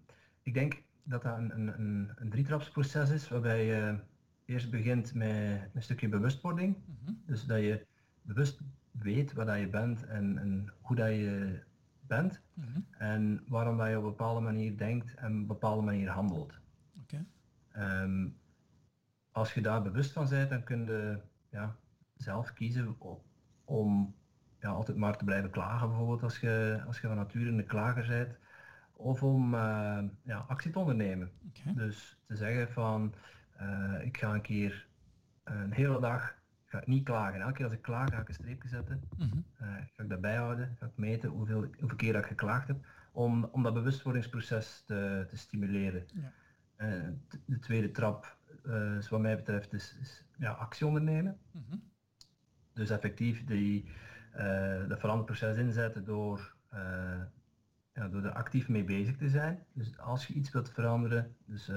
[0.43, 3.99] ik denk dat dat een, een, een, een drietrapsproces is, waarbij je
[4.45, 6.77] eerst begint met een stukje bewustwording.
[6.87, 7.13] Mhm.
[7.27, 7.87] Dus dat je
[8.23, 8.61] bewust
[8.99, 11.63] weet waar dat je bent en, en hoe dat je
[12.01, 12.43] bent.
[12.55, 12.81] Mhm.
[12.91, 16.63] En waarom dat je op een bepaalde manier denkt en op een bepaalde manier handelt.
[17.75, 18.29] Ehm,
[19.33, 21.77] als je daar bewust van bent, dan kun je ja,
[22.17, 22.97] zelf kiezen
[23.65, 24.15] om
[24.61, 28.07] ja, altijd maar te blijven klagen, bijvoorbeeld als je, als je van nature een klager
[28.07, 28.39] bent.
[28.93, 31.31] Of om eh, ja, actie te ondernemen.
[31.75, 33.15] Dus te zeggen van,
[33.57, 34.87] eh, ik ga een keer
[35.45, 36.35] een hele dag
[36.75, 37.41] ga ik niet klagen.
[37.41, 39.03] Elke keer als ik klaag ga ik een streepje zetten.
[39.17, 39.39] Mhm.
[39.57, 42.87] Eh, ga ik dat bijhouden, ga ik meten hoeveel, hoeveel keer dat ik geklaagd heb,
[43.13, 46.05] om, om dat bewustwordingsproces te, te stimuleren.
[46.15, 46.33] Ja.
[46.77, 47.09] Eh,
[47.45, 48.37] de tweede trap,
[48.99, 51.39] is wat mij betreft, is, is ja, actie ondernemen.
[51.51, 51.77] Mhm.
[52.73, 53.85] Dus effectief die,
[54.89, 56.55] dat veranderproces inzetten door,
[57.93, 59.65] ja, door er actief mee bezig te zijn.
[59.73, 61.71] Dus als je iets wilt veranderen, dus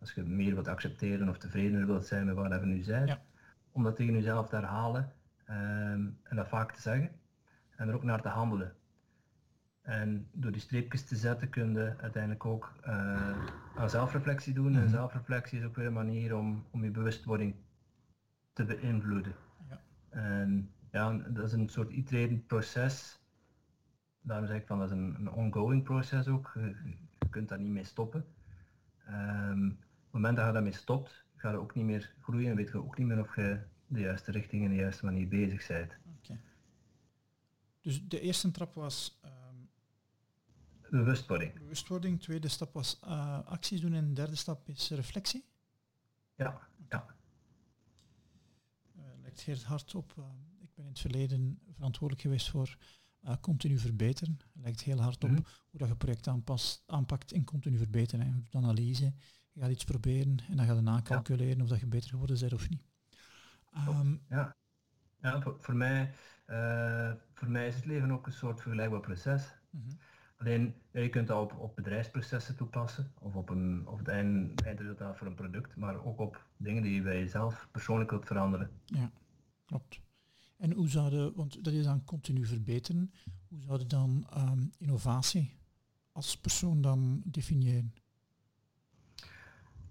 [0.00, 3.22] als je meer wilt accepteren of tevredener wilt zijn met waar je nu bent, Ja.
[3.72, 5.12] Om dat tegen jezelf te herhalen
[5.44, 7.10] ehm, en dat vaak te zeggen
[7.76, 8.76] en er ook naar te handelen.
[9.82, 13.36] En door die streepjes te zetten kun je uiteindelijk ook eh,
[13.74, 14.74] aan zelfreflectie doen.
[14.74, 14.88] En Mhm.
[14.88, 17.54] zelfreflectie is ook weer een manier om, om je bewustwording
[18.52, 19.32] te beïnvloeden.
[19.68, 19.80] Ja.
[20.08, 23.20] En ja, dat is een soort itererend proces.
[24.20, 26.50] Daarom zeg ik van dat is een, een ongoing proces ook.
[26.54, 26.76] Je,
[27.18, 28.24] je kunt daar niet mee stoppen.
[29.06, 32.56] Ehm, op het moment dat je daarmee stopt, ga je ook niet meer groeien en
[32.56, 35.66] weet je ook niet meer of je de juiste richting en de juiste manier bezig
[35.66, 35.92] bent.
[36.18, 36.40] Oké.
[37.80, 39.56] Dus de eerste trap was ehm,
[40.90, 41.54] Bewustwording.
[41.54, 45.44] bewustwording, tweede stap was eh, acties doen en de derde stap is reflectie.
[46.34, 47.06] Ja, ja.
[48.96, 50.14] Eh, lijkt heel hard op.
[50.18, 50.24] eh,
[50.60, 52.76] ik ben in het verleden verantwoordelijk geweest voor
[53.40, 54.38] continu verbeteren.
[54.52, 55.40] Lijkt heel hard op Mhm.
[55.70, 58.26] hoe dat je project aanpast, aanpakt in continu verbeteren.
[58.26, 58.32] hè.
[58.34, 59.12] Je doet analyse,
[59.58, 62.38] je gaat iets proberen en dan ga je daarna calculeren of dat je beter geworden
[62.40, 62.82] bent of niet.
[63.72, 64.56] Ehm, Ja,
[65.20, 66.14] ja voor, voor, mij,
[66.46, 69.54] eh, voor mij is het leven ook een soort vergelijkbaar proces.
[69.70, 69.90] mhm.
[70.36, 74.62] Alleen, ja, je kunt dat op, op bedrijfsprocessen toepassen of op, een, op het eind,
[74.62, 78.70] eindresultaat voor een product, maar ook op dingen die je bij jezelf persoonlijk wilt veranderen.
[78.84, 79.10] Ja,
[79.64, 80.00] klopt.
[80.56, 83.12] En hoe zouden, want dat is dan continu verbeteren,
[83.48, 85.56] hoe zouden dan ehm, innovatie
[86.12, 87.92] als persoon dan definiëren?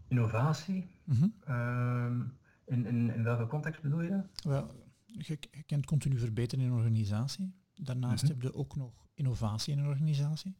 [0.07, 1.27] Innovatie, Mhm.
[1.45, 2.21] ehm,
[2.65, 4.43] in, in, in welke context bedoel je dat?
[4.43, 7.53] Wel, je, je kent continu verbeteren in een organisatie.
[7.75, 8.31] Daarnaast Mhm.
[8.31, 10.55] heb je ook nog innovatie in een organisatie.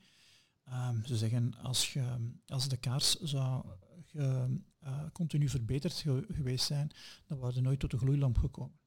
[0.64, 3.66] Ehm, ze zeggen, als, je, als de kaars zou
[4.06, 6.90] ge- eh, continu verbeterd ge- geweest zijn,
[7.26, 8.80] dan waren ze nooit tot de gloeilamp gekomen.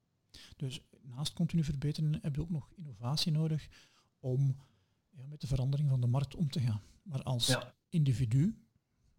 [0.57, 3.69] Dus naast continu verbeteren heb je ook nog innovatie nodig
[4.19, 4.57] om
[5.11, 6.81] ja, met de verandering van de markt om te gaan.
[7.03, 7.75] Maar als Ja.
[7.89, 8.65] individu,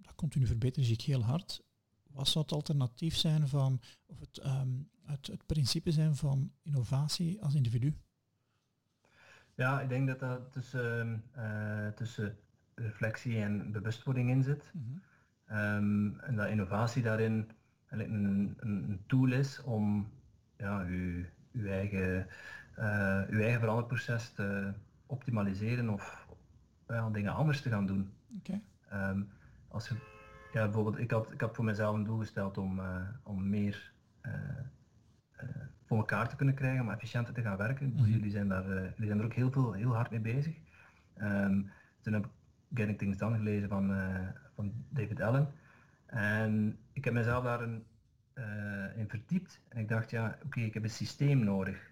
[0.02, 1.62] dat continu verbeteren zie ik heel hard,
[2.14, 4.70] wat zou het alternatief zijn van, of het, ehm,
[5.04, 7.96] het, het principe zijn van innovatie als individu?
[9.56, 12.38] Ja, ik denk dat dat tussen, uh, tussen
[12.76, 14.72] reflectie en bewustwording in zit.
[14.74, 14.98] Mhm.
[15.46, 17.52] Ehm, en dat innovatie daarin
[17.88, 20.10] een, een, een tool is om
[20.58, 22.28] ja, uw, uw, eigen,
[22.80, 24.74] uh, uw eigen veranderproces te
[25.06, 26.28] optimaliseren of
[26.88, 28.12] uh, dingen anders te gaan doen.
[28.40, 28.62] Okay.
[29.10, 29.30] Um,
[29.72, 29.96] als je,
[30.54, 33.92] ja, bijvoorbeeld, ik had, ik had voor mezelf een doel gesteld om, uh, om meer
[35.86, 37.88] voor elkaar te kunnen krijgen, om efficiënter te gaan werken.
[37.88, 38.06] Mm -hmm.
[38.06, 40.56] Jullie zijn daar, jullie zijn er ook heel, veel, heel hard mee bezig.
[41.22, 42.32] Um, toen heb ik
[42.74, 43.96] Getting Things Done gelezen van,
[44.56, 45.54] van David Allen.
[46.06, 47.86] En ik heb mezelf daar een,
[48.36, 51.92] uh, in verdiept en ik dacht, ja, oké, okay, ik heb een systeem nodig.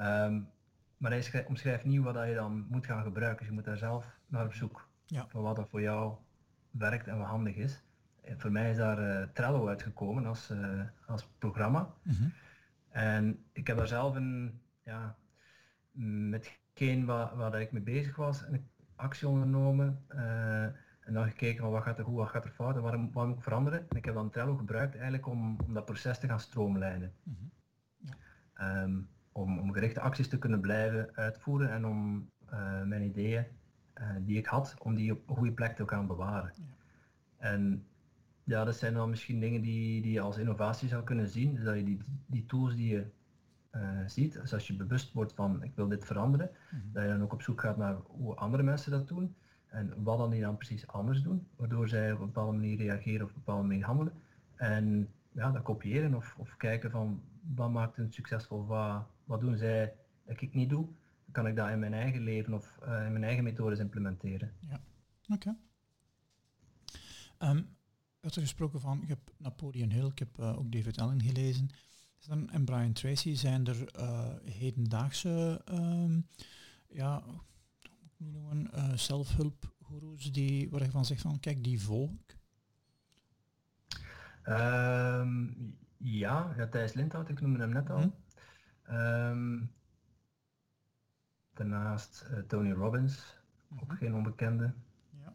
[0.00, 0.48] Um,
[0.96, 3.38] maar hij schrijft, omschrijft niet wat je dan moet gaan gebruiken.
[3.38, 4.88] Dus je moet daar zelf naar op zoek.
[5.06, 5.26] Ja.
[5.28, 6.16] Van wat er voor jou
[6.78, 7.82] werkt en wat handig is.
[8.22, 11.94] En voor mij is daar uh, Trello uitgekomen als, uh, als programma.
[12.02, 12.32] Mm -hmm.
[12.88, 15.16] En ik heb daar zelf een, ja,
[16.28, 20.04] met geen waar, waar ik mee bezig was, een actie ondernomen.
[21.00, 23.26] En dan gekeken van wat gaat er goed, wat gaat er fout en waarom, wat
[23.26, 23.86] moet ik veranderen.
[23.88, 27.12] En ik heb dan Trello gebruikt eigenlijk om, om dat proces te gaan stroomlijnen.
[27.22, 27.50] -hmm.
[28.54, 28.82] ja.
[28.82, 33.44] um, om, om gerichte acties te kunnen blijven uitvoeren en om uh, mijn ideeën
[34.20, 36.52] die ik had, om die op een goede plek te gaan bewaren.
[36.54, 36.62] Ja.
[37.38, 37.84] En
[38.44, 41.54] ja, dat zijn dan misschien dingen die, die je als innovatie zou kunnen zien.
[41.54, 43.06] Dus dat je die, die tools die je
[43.72, 46.92] uh, ziet, dus als je bewust wordt van ik wil dit veranderen, mm -hmm.
[46.92, 49.34] dat je dan ook op zoek gaat naar hoe andere mensen dat doen.
[49.66, 53.24] En wat dan die dan precies anders doen, waardoor zij op een bepaalde manier reageren
[53.24, 54.12] of op een bepaalde manier handelen.
[54.54, 57.22] En ja, dat kopiëren of, of kijken van
[57.54, 59.94] wat maakt hun succesvol, wat, wat doen zij
[60.26, 60.86] dat ik niet doe.
[61.36, 64.52] Kan ik dat in mijn eigen leven of uh, in mijn eigen methodes implementeren.
[64.60, 64.80] Ja,
[65.28, 65.56] oké.
[67.38, 67.50] Okay.
[67.50, 70.98] Um, je had er gesproken van, ik heb Napoleon Hill, ik heb uh, ook David
[70.98, 71.68] Allen gelezen.
[72.26, 76.26] Dan, en Brian Tracy zijn er uh, hedendaagse um,
[76.88, 77.22] ja,
[78.16, 82.38] nu noemen, uh, zelfhulpgoeroes die, waar je van zegt van kijk, die volg ik?
[84.48, 88.12] Um, ja, ja, Thijs Lindhout, ik noemde hem net al.
[88.84, 88.94] Hm?
[88.94, 89.74] Um,
[91.56, 93.34] daarnaast uh, Tony Robbins,
[93.68, 93.82] Mhm.
[93.82, 94.72] ook geen onbekende.
[95.10, 95.34] Ja.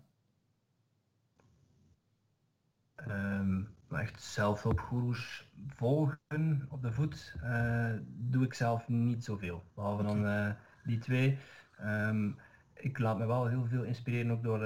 [3.40, 9.66] Um, maar echt zelfhulpgoeroes volgen op de voet uh, doe ik zelf niet zoveel.
[9.74, 10.52] Behalve dan uh,
[10.84, 11.38] die twee.
[11.82, 12.38] Um,
[12.74, 14.64] ik laat me wel heel veel inspireren ook door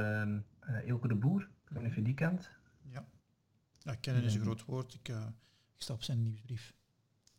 [0.85, 1.41] Ilke de Boer.
[1.41, 2.51] Ik weet niet of je die kent.
[2.81, 3.05] Ja,
[3.79, 4.93] ja kennen is een groot woord.
[4.93, 6.73] Ik, ik sta op zijn nieuwsbrief.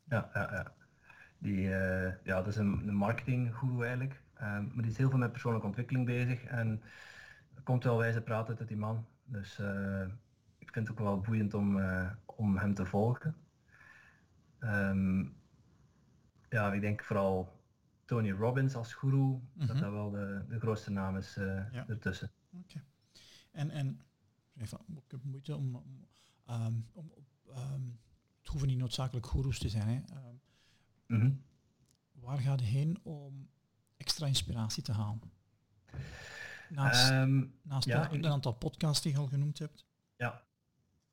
[0.04, 0.74] Ja, ja, ja.
[1.46, 4.22] Die, uh, ja dat is een, een marketinggoeroe eigenlijk.
[4.40, 6.44] Um, maar die is heel veel met persoonlijke ontwikkeling bezig.
[6.44, 6.82] En
[7.54, 9.06] er komt wel wijze praten uit die man.
[9.24, 10.06] Dus uh,
[10.58, 13.36] ik vind het ook wel boeiend om, uh, om hem te volgen.
[14.60, 15.36] Um,
[16.48, 17.60] ja, ik denk vooral
[18.04, 19.66] Tony Robbins als guru, mm -hmm.
[19.66, 21.88] dat dat wel de, de grootste naam is uh, ja.
[21.88, 22.30] ertussen.
[22.52, 22.64] Oké.
[22.68, 22.82] Okay.
[23.52, 24.00] En, en
[24.56, 26.06] even, ik heb moeite om, om,
[26.50, 27.12] um, om
[27.48, 27.98] um,
[28.38, 29.88] het hoeven niet noodzakelijk goeroes te zijn.
[29.88, 29.94] Hè.
[29.94, 30.40] Um,
[31.06, 31.44] mm -hmm.
[32.12, 33.48] Waar gaat het heen om
[33.96, 35.32] extra inspiratie te halen?
[36.68, 37.12] Naast,
[37.62, 39.86] naast ja, een aantal podcasts die je al genoemd hebt.
[40.16, 40.42] Ja,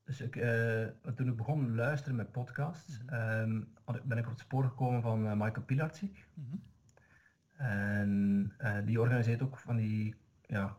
[0.04, 3.72] dus ik, uh, toen ik begon luisteren met podcasts, mm -hmm.
[3.86, 6.28] um, ben ik op het spoor gekomen van uh, Michael Pilarczyk.
[6.34, 6.62] Mm -hmm.
[7.56, 10.14] En uh, die organiseert ook van die
[10.46, 10.76] ja,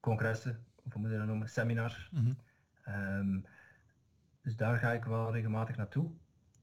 [0.00, 2.08] congressen, of hoe moet je dat noemen, seminars.
[2.12, 2.36] Mm
[2.84, 2.94] -hmm.
[2.94, 3.44] um,
[4.42, 6.10] dus daar ga ik wel regelmatig naartoe.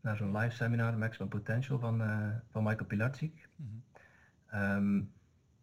[0.01, 2.01] Naar zo'n live seminar, Maximum Potential van,
[2.49, 3.49] van Michael Pilarczyk.
[4.53, 5.09] Um, in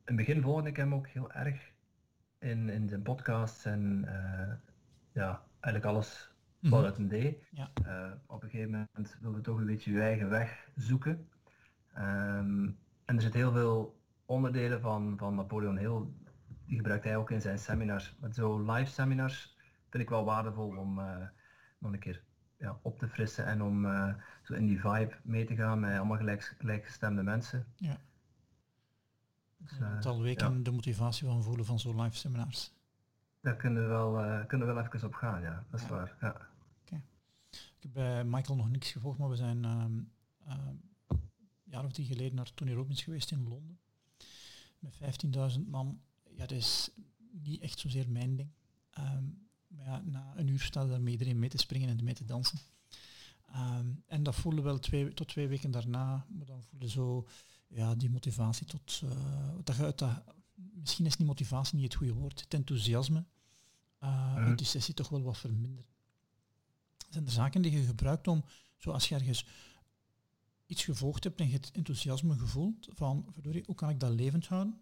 [0.05, 1.73] het begin volgde ik hem ook heel erg
[2.39, 4.05] in, in zijn podcasts en
[5.13, 7.49] ja, eigenlijk alles wat uit een deed.
[7.51, 7.71] Ja.
[7.87, 11.29] Uh, op een gegeven moment wilde je toch een beetje je eigen weg zoeken.
[11.99, 16.03] Um, en er zitten heel veel onderdelen van, van Napoleon Hill,
[16.67, 18.17] die gebruikt hij ook in zijn seminars.
[18.21, 19.57] Met zo live seminars
[19.91, 21.17] vind ik wel waardevol om uh,
[21.79, 22.23] nog een keer
[22.65, 25.99] ja, op te frissen en om uh, zo in die vibe mee te gaan met
[25.99, 27.67] allemaal gelijk, gelijkgestemde mensen.
[27.77, 27.97] Ja.
[29.57, 30.63] Dus, een aantal weken ja.
[30.63, 32.73] de motivatie van voelen van zo'n live seminars.
[33.41, 35.65] Daar kunnen we wel, uh, kunnen we wel even op gaan, ja.
[35.71, 35.93] Dat is ja.
[35.93, 36.17] waar.
[36.21, 36.49] Ja.
[36.85, 37.03] Okay.
[37.51, 40.13] Ik heb bij Michael nog niks gevolgd, maar we zijn um,
[40.49, 41.21] um, een
[41.65, 43.79] jaar of drie geleden naar Tony Robbins geweest in Londen.
[44.79, 44.99] Met
[45.57, 46.01] 15.000 man.
[46.31, 46.91] Ja, dat is
[47.31, 48.51] niet echt zozeer mijn ding.
[48.99, 49.44] Um, maar
[49.77, 52.59] ja, na een uur staat er met iedereen mee te springen en mee te dansen.
[54.07, 57.27] en dat voelde wel twee, tot twee weken daarna, maar dan voelde zo
[57.69, 59.01] ja, die motivatie tot...
[59.05, 59.11] Uh,
[59.65, 60.23] dat je uit dat,
[60.55, 63.25] misschien is die motivatie niet het goede woord, het enthousiasme
[64.05, 64.57] uh, mm.
[64.57, 65.87] die sessie toch wel wat verminderd.
[67.09, 68.45] Zijn er zaken die je gebruikt om,
[68.77, 69.47] zoals je ergens
[70.67, 74.47] iets gevolgd hebt en je het enthousiasme gevoeld van, verdorie, hoe kan ik dat levend
[74.47, 74.81] houden?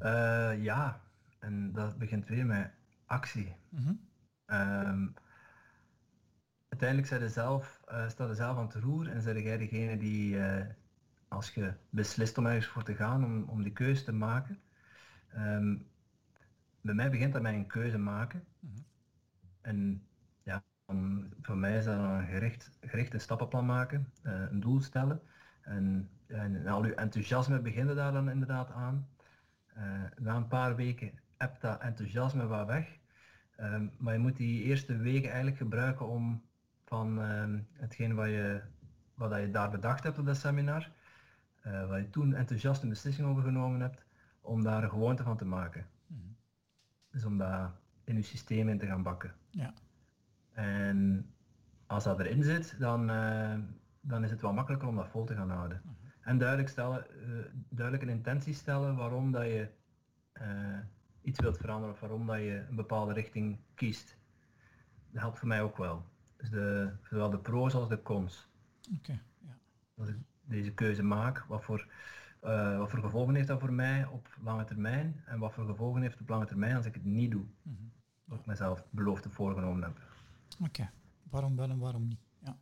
[0.00, 1.00] Uh, ja,
[1.38, 2.70] en dat begint weer met
[3.06, 3.56] actie.
[3.68, 4.00] Mm
[6.76, 10.36] uiteindelijk zijn zelf, uh, sta je zelf aan het roer en zijn jij degene die,
[10.36, 10.60] uh,
[11.28, 14.60] als je beslist om ergens voor te gaan, om, om die keuze te maken.
[15.36, 15.86] Um,
[16.80, 18.44] bij mij begint dat met een keuze maken.
[18.60, 18.84] Mm -hmm.
[19.60, 20.06] En
[20.42, 20.62] ja,
[21.42, 25.20] voor mij is dat een gericht, gericht een stappenplan maken, uh, een doel stellen.
[25.60, 29.08] En, en al uw enthousiasme beginnen daar dan inderdaad aan.
[30.16, 32.98] na een paar weken hebt dat enthousiasme wat weg.
[33.60, 36.42] Um, maar je moet die eerste weken eigenlijk gebruiken om
[36.84, 38.60] van uh, hetgeen wat je,
[39.14, 40.90] wat je daar bedacht hebt op dat seminar,
[41.66, 44.06] uh, waar je toen enthousiast een beslissing over genomen hebt,
[44.40, 45.86] om daar een gewoonte van te maken.
[46.06, 46.36] Mm
[47.10, 47.70] Dus om dat
[48.04, 49.34] in je systeem in te gaan bakken.
[49.50, 49.72] Ja.
[50.52, 51.30] En
[51.86, 53.58] als dat erin zit, dan, uh,
[54.00, 55.80] dan is het wel makkelijker om dat vol te gaan houden.
[55.84, 56.12] Mm -hmm.
[56.20, 59.68] En duidelijk, stellen, uh, duidelijk een intentie stellen waarom dat je
[61.26, 64.16] iets wilt veranderen of waarom dat je een bepaalde richting kiest.
[65.10, 66.04] Dat helpt voor mij ook wel.
[66.36, 68.48] Dus de, zowel de pro's als de cons.
[68.96, 69.58] Oké, ja.
[69.94, 71.88] Als ik deze keuze maak, wat voor,
[72.44, 76.02] uh, wat voor gevolgen heeft dat voor mij op lange termijn en wat voor gevolgen
[76.02, 77.44] heeft op lange termijn als ik het niet doe.
[77.62, 77.92] Mm -hmm.
[78.24, 80.00] Wat ik mezelf beloofd voorgenomen heb.
[80.60, 80.90] Oké,
[81.22, 82.26] waarom wel en waarom niet?
[82.38, 82.58] Ja.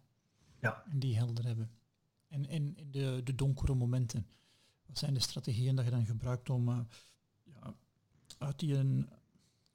[0.61, 0.85] ja.
[0.91, 1.71] En die helder hebben.
[2.29, 4.27] En in, de, de donkere momenten,
[4.87, 6.85] wat zijn de strategieën dat je dan gebruikt om uh, ja,
[8.45, 9.09] uit die een,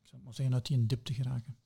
[0.02, 1.58] ik zou maar zeggen, uit die een dip te geraken?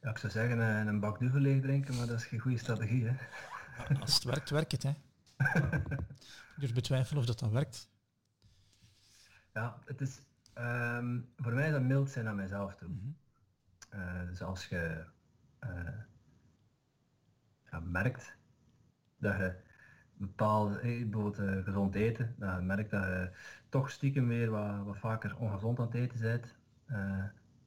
[0.00, 2.58] Ja, ik zou zeggen een, een bak duvel leeg drinken, maar dat is geen goede
[2.58, 3.04] strategie.
[3.04, 3.16] Hè?
[3.94, 4.82] Ja, als het werkt, werkt het.
[4.82, 4.90] Hè?
[6.54, 7.90] ik durf betwijfelen of dat, dat werkt.
[9.52, 10.22] Ja, het is,
[10.58, 12.88] um, voor mij is dat mild zijn aan mijzelf toe.
[12.88, 14.00] Mm -hmm.
[14.00, 15.04] uh, dus als je
[15.64, 16.00] uh,
[17.70, 18.36] ja, merkt
[19.18, 19.56] dat je
[20.16, 23.30] bepaalde, bijvoorbeeld uh, gezond eten, dat je merkt dat je
[23.68, 26.54] toch stiekem weer wat, wat vaker ongezond aan het eten bent,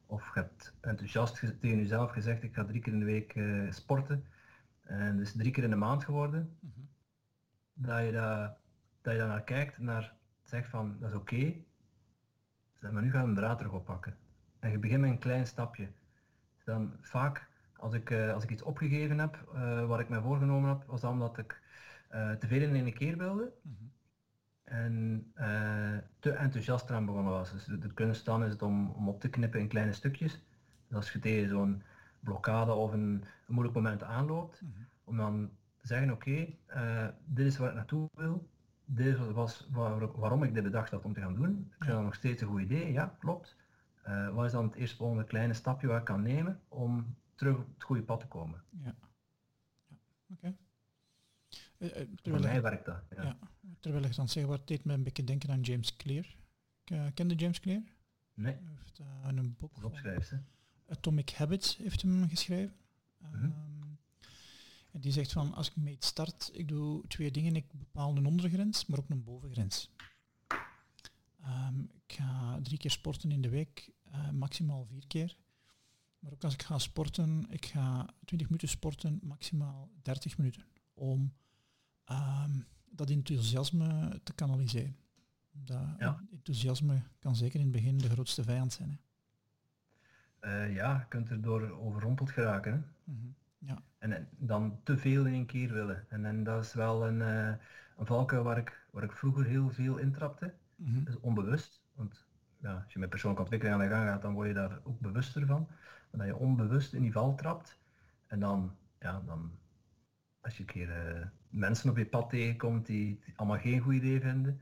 [0.06, 3.72] of je hebt enthousiast tegen jezelf gezegd, ik ga drie keer in de week uh,
[3.72, 4.26] sporten.
[4.84, 6.58] En dus drie keer in de maand geworden.
[6.60, 6.90] Mm -hmm.
[7.74, 8.58] Dat je daar
[9.02, 11.36] dat je naar kijkt en naar zegt van, dat is oké.
[11.36, 12.92] Okay.
[12.92, 14.16] Maar nu gaan we een draad terug oppakken.
[14.60, 15.88] En je begint met een klein stapje.
[16.56, 19.38] Dus dan vaak, als ik, uh, als ik iets opgegeven heb,
[19.88, 21.62] wat ik mij voorgenomen heb, was dan omdat ik
[22.10, 23.52] te veel in één keer wilde.
[23.62, 23.90] Mm -hmm
[24.70, 27.52] en uh, te enthousiast eraan begonnen was.
[27.52, 30.42] Dus de, de kunst dan is het om, om op te knippen in kleine stukjes.
[30.88, 31.84] Dus als je tegen zo'n
[32.20, 34.86] blokkade of een, een, moeilijk moment aanloopt, mm -hmm.
[35.04, 38.48] om dan te zeggen, oké, okay, uh, dit is waar ik naartoe wil,
[38.86, 41.72] dit was waar, waarom ik dit bedacht had om te gaan doen.
[41.78, 43.58] Ik vind dat nog steeds een goed idee, ja, klopt.
[44.08, 47.68] Uh, wat is dan het eerstvolgende kleine stapje wat ik kan nemen om terug op
[47.74, 48.62] het goede pad te komen?
[48.70, 48.94] Ja, ja.
[50.30, 50.48] oké.
[50.48, 50.58] Okay.
[52.24, 53.02] Voor mij werkt dat.
[53.16, 53.24] Ja.
[53.24, 53.38] ja
[53.80, 56.36] terwijl ik dan zeg, wat deed me een beetje denken aan James Clear.
[56.92, 57.82] Uh, kende James Clear?
[58.34, 58.54] Nee.
[58.54, 60.34] Hij heeft een boek Opschrijft,
[60.88, 62.76] Atomic Habits heeft hem geschreven.
[63.18, 63.44] Mm -hmm.
[63.44, 63.98] um,
[64.92, 67.56] en die zegt van, als ik mee start, ik doe twee dingen.
[67.56, 69.90] Ik bepaal een ondergrens, maar ook een bovengrens.
[71.46, 75.38] Um, ik ga drie keer sporten in de week, uh, maximaal vier keer.
[76.20, 80.66] Maar ook als ik ga sporten, ik ga 20 minuten sporten, maximaal 30 minuten.
[80.94, 81.34] Om
[82.12, 84.96] um, dat enthousiasme te kanaliseren.
[85.52, 86.24] Dat ja.
[86.32, 88.90] enthousiasme kan zeker in het begin de grootste vijand zijn.
[88.90, 88.98] Hè?
[90.42, 92.72] Uh, ja, je kunt er door overrompeld geraken.
[92.72, 92.78] Hè?
[93.04, 93.36] Mm -hmm.
[93.58, 93.82] ja.
[93.98, 96.06] en, en, dan te veel in één keer willen.
[96.10, 97.48] En, en dat is wel een, uh,
[97.98, 100.54] een valkuil waar ik, waar ik vroeger heel veel intrapte.
[100.76, 101.04] Mm -hmm.
[101.04, 101.82] Dus onbewust.
[101.94, 102.26] Want
[102.62, 105.00] ja, als je met persoonlijke ontwikkeling aan de gang gaat, dan word je daar ook
[105.00, 105.68] bewuster van.
[106.10, 107.78] Maar dat je onbewust in die val trapt.
[108.28, 109.52] En dan, ja, dan
[110.42, 113.94] als je een keer uh, mensen op je pad tegenkomt die, die allemaal geen goed
[113.94, 114.62] idee vinden.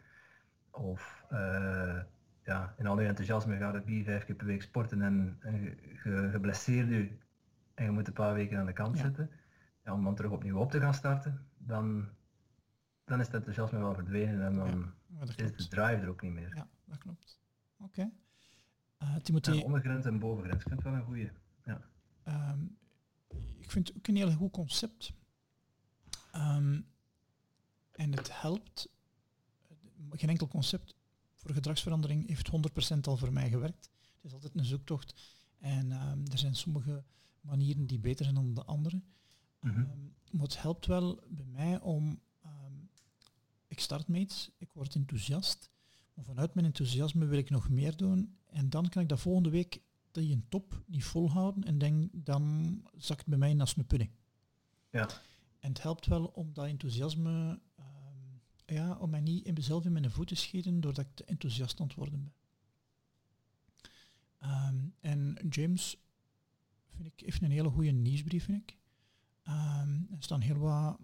[0.72, 2.00] Of uh,
[2.44, 5.38] ja, in al je enthousiasme gaat je vier, vijf keer per week sporten en,
[6.32, 7.10] geblesseerd je
[7.74, 9.04] en je moet een paar weken aan de kant ja.
[9.04, 9.30] zitten.
[9.84, 12.10] Ja, om dan terug opnieuw op te gaan starten, dan,
[13.06, 16.34] dan is het enthousiasme wel verdwenen en dan ja, is de drive er ook niet
[16.34, 16.56] meer.
[16.56, 17.40] Ja, dat klopt.
[17.78, 17.84] Oké.
[17.84, 18.12] Okay.
[19.02, 19.52] Uh, Timothy...
[19.52, 21.32] Ja, ondergrens en bovengrens, ik vind het wel een goede.
[21.66, 21.82] Ja.
[22.52, 22.78] Um,
[23.60, 25.14] ik vind het ook een heel goed concept.
[26.38, 26.86] Um,
[27.92, 28.90] en het helpt.
[30.12, 30.96] Geen enkel concept
[31.36, 32.50] voor gedragsverandering heeft
[32.96, 33.90] 100% al voor mij gewerkt.
[34.16, 35.36] Het is altijd een zoektocht.
[35.58, 37.04] En um, er zijn sommige
[37.42, 39.02] manieren die beter zijn dan de andere.
[39.62, 39.80] Mm -hmm.
[39.80, 42.20] um, maar het helpt wel bij mij om...
[43.68, 45.70] ik start iets, ik word enthousiast.
[46.14, 48.38] Maar vanuit mijn enthousiasme wil ik nog meer doen.
[48.46, 49.82] En dan kan ik dat volgende week
[50.12, 54.12] die een top niet volhouden en denk, dan zakt het bij mij naast mijn pudding.
[54.90, 55.10] Ja.
[55.60, 59.92] En het helpt wel om dat enthousiasme, ehm, ja, om mij niet in mezelf in
[59.92, 62.34] mijn voeten te schieten doordat ik te enthousiast aan het worden ben.
[64.40, 65.98] Ehm, en James
[66.96, 68.78] vind ik, heeft een hele goede nieuwsbrief, vind ik.
[69.44, 71.00] Ehm, er staan heel wat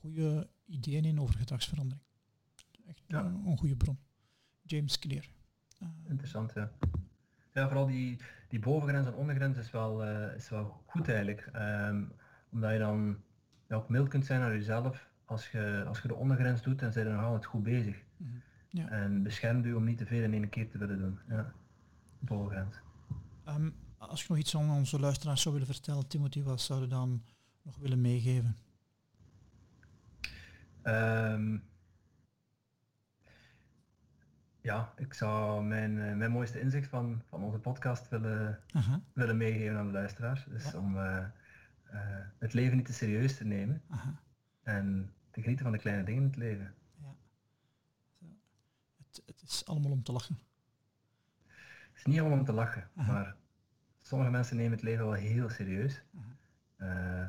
[0.00, 2.04] goede ideeën in over gedragsverandering.
[2.86, 3.24] Echt Ja.
[3.24, 3.98] een, een goede bron.
[4.62, 5.24] James Clear.
[6.08, 6.72] Interessant, ja.
[7.52, 11.50] Ja, vooral die, die bovengrens en ondergrens is wel, eh, is wel goed eigenlijk.
[12.50, 13.22] Omdat je dan
[13.72, 16.92] ja, ook mild kunt zijn naar jezelf als je, als je de ondergrens doet en
[16.92, 18.02] zijn er nog altijd goed bezig.
[18.16, 18.30] mhm.
[18.68, 18.88] Ja.
[18.88, 21.18] En beschermt u om niet te veel in één keer te willen doen.
[21.28, 21.52] Ja.
[23.44, 26.86] Ehm, als je nog iets aan onze luisteraars zou willen vertellen, Timothy, wat zou je
[26.86, 27.22] dan
[27.62, 28.56] nog willen meegeven?
[30.82, 31.56] Ehm,
[34.60, 38.60] ja, ik zou mijn, eh, mijn mooiste inzicht van, van onze podcast willen,
[39.12, 40.44] willen meegeven aan de luisteraars.
[40.44, 40.78] Dus Ja.
[40.78, 41.24] om eh,
[41.92, 44.20] eh, het leven niet te serieus te nemen aha.
[44.62, 46.74] en te genieten van de kleine dingen in het leven.
[47.00, 47.14] Ja.
[48.18, 48.26] Zo.
[48.96, 50.38] Het, het is allemaal om te lachen.
[51.46, 53.12] Het is niet allemaal om te lachen, Aha.
[53.12, 53.36] maar
[54.00, 56.02] sommige mensen nemen het leven wel heel serieus.
[56.76, 57.26] Eh,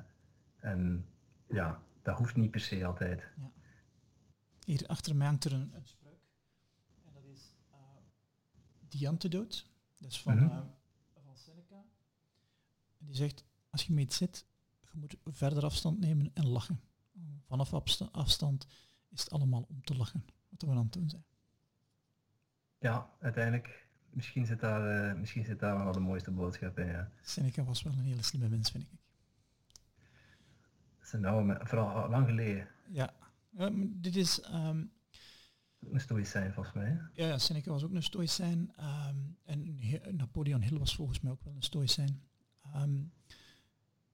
[0.60, 1.06] en
[1.48, 3.30] ja, dat hoeft niet per se altijd.
[4.66, 6.22] Hier achter mij hangt er een, een spreuk.
[7.06, 7.78] En dat is uh,
[8.88, 9.64] The Antidote.
[9.98, 10.44] Dat is van, Mhm.
[10.52, 10.62] eh,
[11.14, 11.76] van Seneca.
[13.00, 14.46] En die zegt, als je mee zit,
[14.94, 16.80] je moet verder afstand nemen en lachen.
[17.48, 18.68] Vanaf afsta- afstand
[19.10, 20.26] is het allemaal om te lachen.
[20.50, 21.24] Wat we aan het doen zijn.
[22.80, 26.86] Ja, uiteindelijk, misschien zit daar, eh, misschien zit daar wel de mooiste boodschap in.
[26.88, 27.12] Ja.
[27.22, 28.90] Seneca was wel een hele slimme mens, vind ik.
[30.98, 32.68] Dat is een oude, vooral lang geleden.
[32.88, 33.14] Ja,
[33.82, 34.42] dit is...
[34.42, 34.84] ehm,
[35.92, 36.86] Een stoïcijn volgens mij.
[37.14, 37.24] hè?
[37.28, 38.74] Ja, Seneca was ook een stoïcijn.
[38.76, 39.80] ehm, en
[40.16, 42.22] Napoleon Hill was volgens mij ook wel een stoïcijn.
[42.84, 43.00] Ik,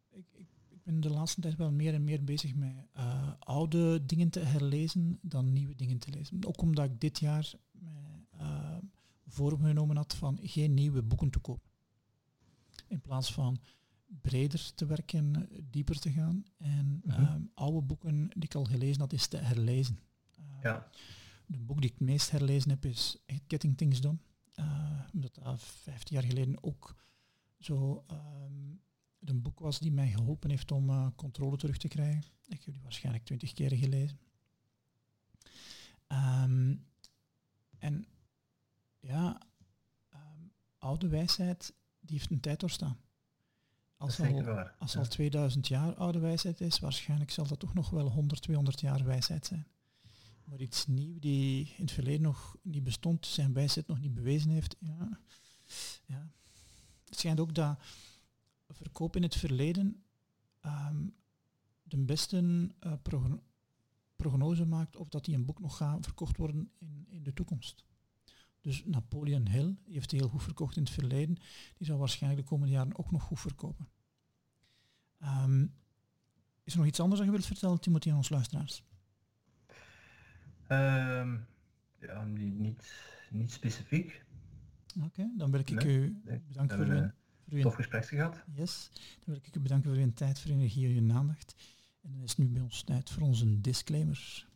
[0.09, 0.47] ik, ik
[0.83, 5.19] ben de laatste tijd wel meer en meer bezig met eh, oude dingen te herlezen
[5.21, 6.45] dan nieuwe dingen te lezen.
[6.45, 8.77] Ook omdat ik dit jaar mij uh,
[9.27, 11.69] voorgenomen had van geen nieuwe boeken te kopen.
[12.87, 13.59] In plaats van
[14.21, 17.21] breder te werken, dieper te gaan en Mhm.
[17.23, 19.99] ehm, oude boeken die ik al gelezen had, is te herlezen.
[20.37, 20.89] Ehm, Ja,
[21.45, 23.17] de boek die ik het meest herlezen heb is
[23.47, 24.17] Getting Things Done.
[24.55, 26.95] Uh, omdat dat 15 jaar geleden ook
[27.59, 28.81] zo um,
[29.25, 32.23] een boek was die mij geholpen heeft om uh, controle terug te krijgen.
[32.47, 34.19] Ik heb die waarschijnlijk 20 keer gelezen.
[36.07, 36.85] Um,
[37.77, 38.07] en
[38.99, 39.41] ja,
[40.13, 42.97] um, oude wijsheid, die heeft een tijd doorstaan.
[43.97, 44.99] Als, al, als ja.
[44.99, 49.03] al 2000 jaar oude wijsheid is, waarschijnlijk zal dat toch nog wel 100, 200 jaar
[49.03, 49.67] wijsheid zijn
[50.49, 54.49] maar iets nieuw die in het verleden nog niet bestond, zijn wijsheid nog niet bewezen
[54.49, 54.75] heeft.
[54.79, 55.19] Ja.
[56.05, 56.31] Ja.
[57.05, 57.79] Het schijnt ook dat
[58.69, 60.03] verkoop in het verleden
[60.65, 61.15] um,
[61.83, 63.43] de beste uh, progno
[64.15, 67.85] prognose maakt of dat die een boek nog gaat verkocht worden in, in de toekomst.
[68.61, 71.37] Dus Napoleon Hill die heeft heel goed verkocht in het verleden,
[71.77, 73.87] die zal waarschijnlijk de komende jaren ook nog goed verkopen.
[75.21, 75.73] Um,
[76.63, 78.83] is er nog iets anders dat je wilt vertellen, Timothy, aan ons luisteraars?
[80.67, 81.45] Um,
[81.99, 82.93] ja, niet,
[83.29, 84.25] niet specifiek.
[84.95, 87.11] Oké, okay, dan wil ik nee, u bedanken voor, uw, uw,
[87.49, 87.61] voor.
[87.61, 88.43] Tof gesprek gehad.
[88.53, 91.55] Yes, dan wil ik u bedanken voor uw tijd, voor uw energie en uw aandacht.
[92.01, 94.47] En dan is nu bij ons tijd voor onze disclaimer.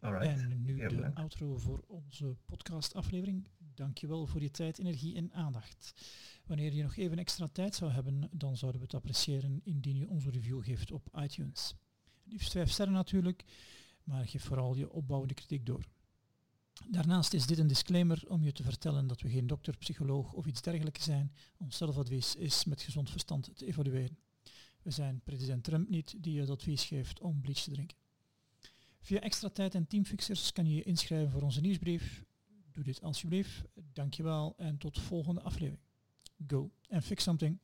[0.00, 0.26] Alright.
[0.40, 1.18] En nu Heel de bedankt.
[1.18, 3.48] outro voor onze podcastaflevering.
[3.74, 5.94] Dankjewel voor je tijd, energie en aandacht.
[6.46, 10.08] Wanneer je nog even extra tijd zou hebben, dan zouden we het appreciëren indien je
[10.08, 11.74] onze review geeft op iTunes.
[12.24, 13.44] Liefst vijf sterren natuurlijk,
[14.04, 15.84] maar geef vooral je opbouwende kritiek door.
[16.88, 20.46] Daarnaast is dit een disclaimer om je te vertellen dat we geen dokter, psycholoog of
[20.46, 21.32] iets dergelijks zijn.
[21.56, 24.18] Ons zelfadvies is met gezond verstand te evalueren.
[24.82, 27.96] We zijn president Trump niet die je het advies geeft om bleach te drinken.
[29.00, 32.24] Via extra tijd en teamfixers kan je je inschrijven voor onze nieuwsbrief.
[32.70, 33.62] Doe dit alsjeblieft.
[33.92, 35.82] Dankjewel en tot volgende aflevering.
[36.46, 37.58] Go and fix something.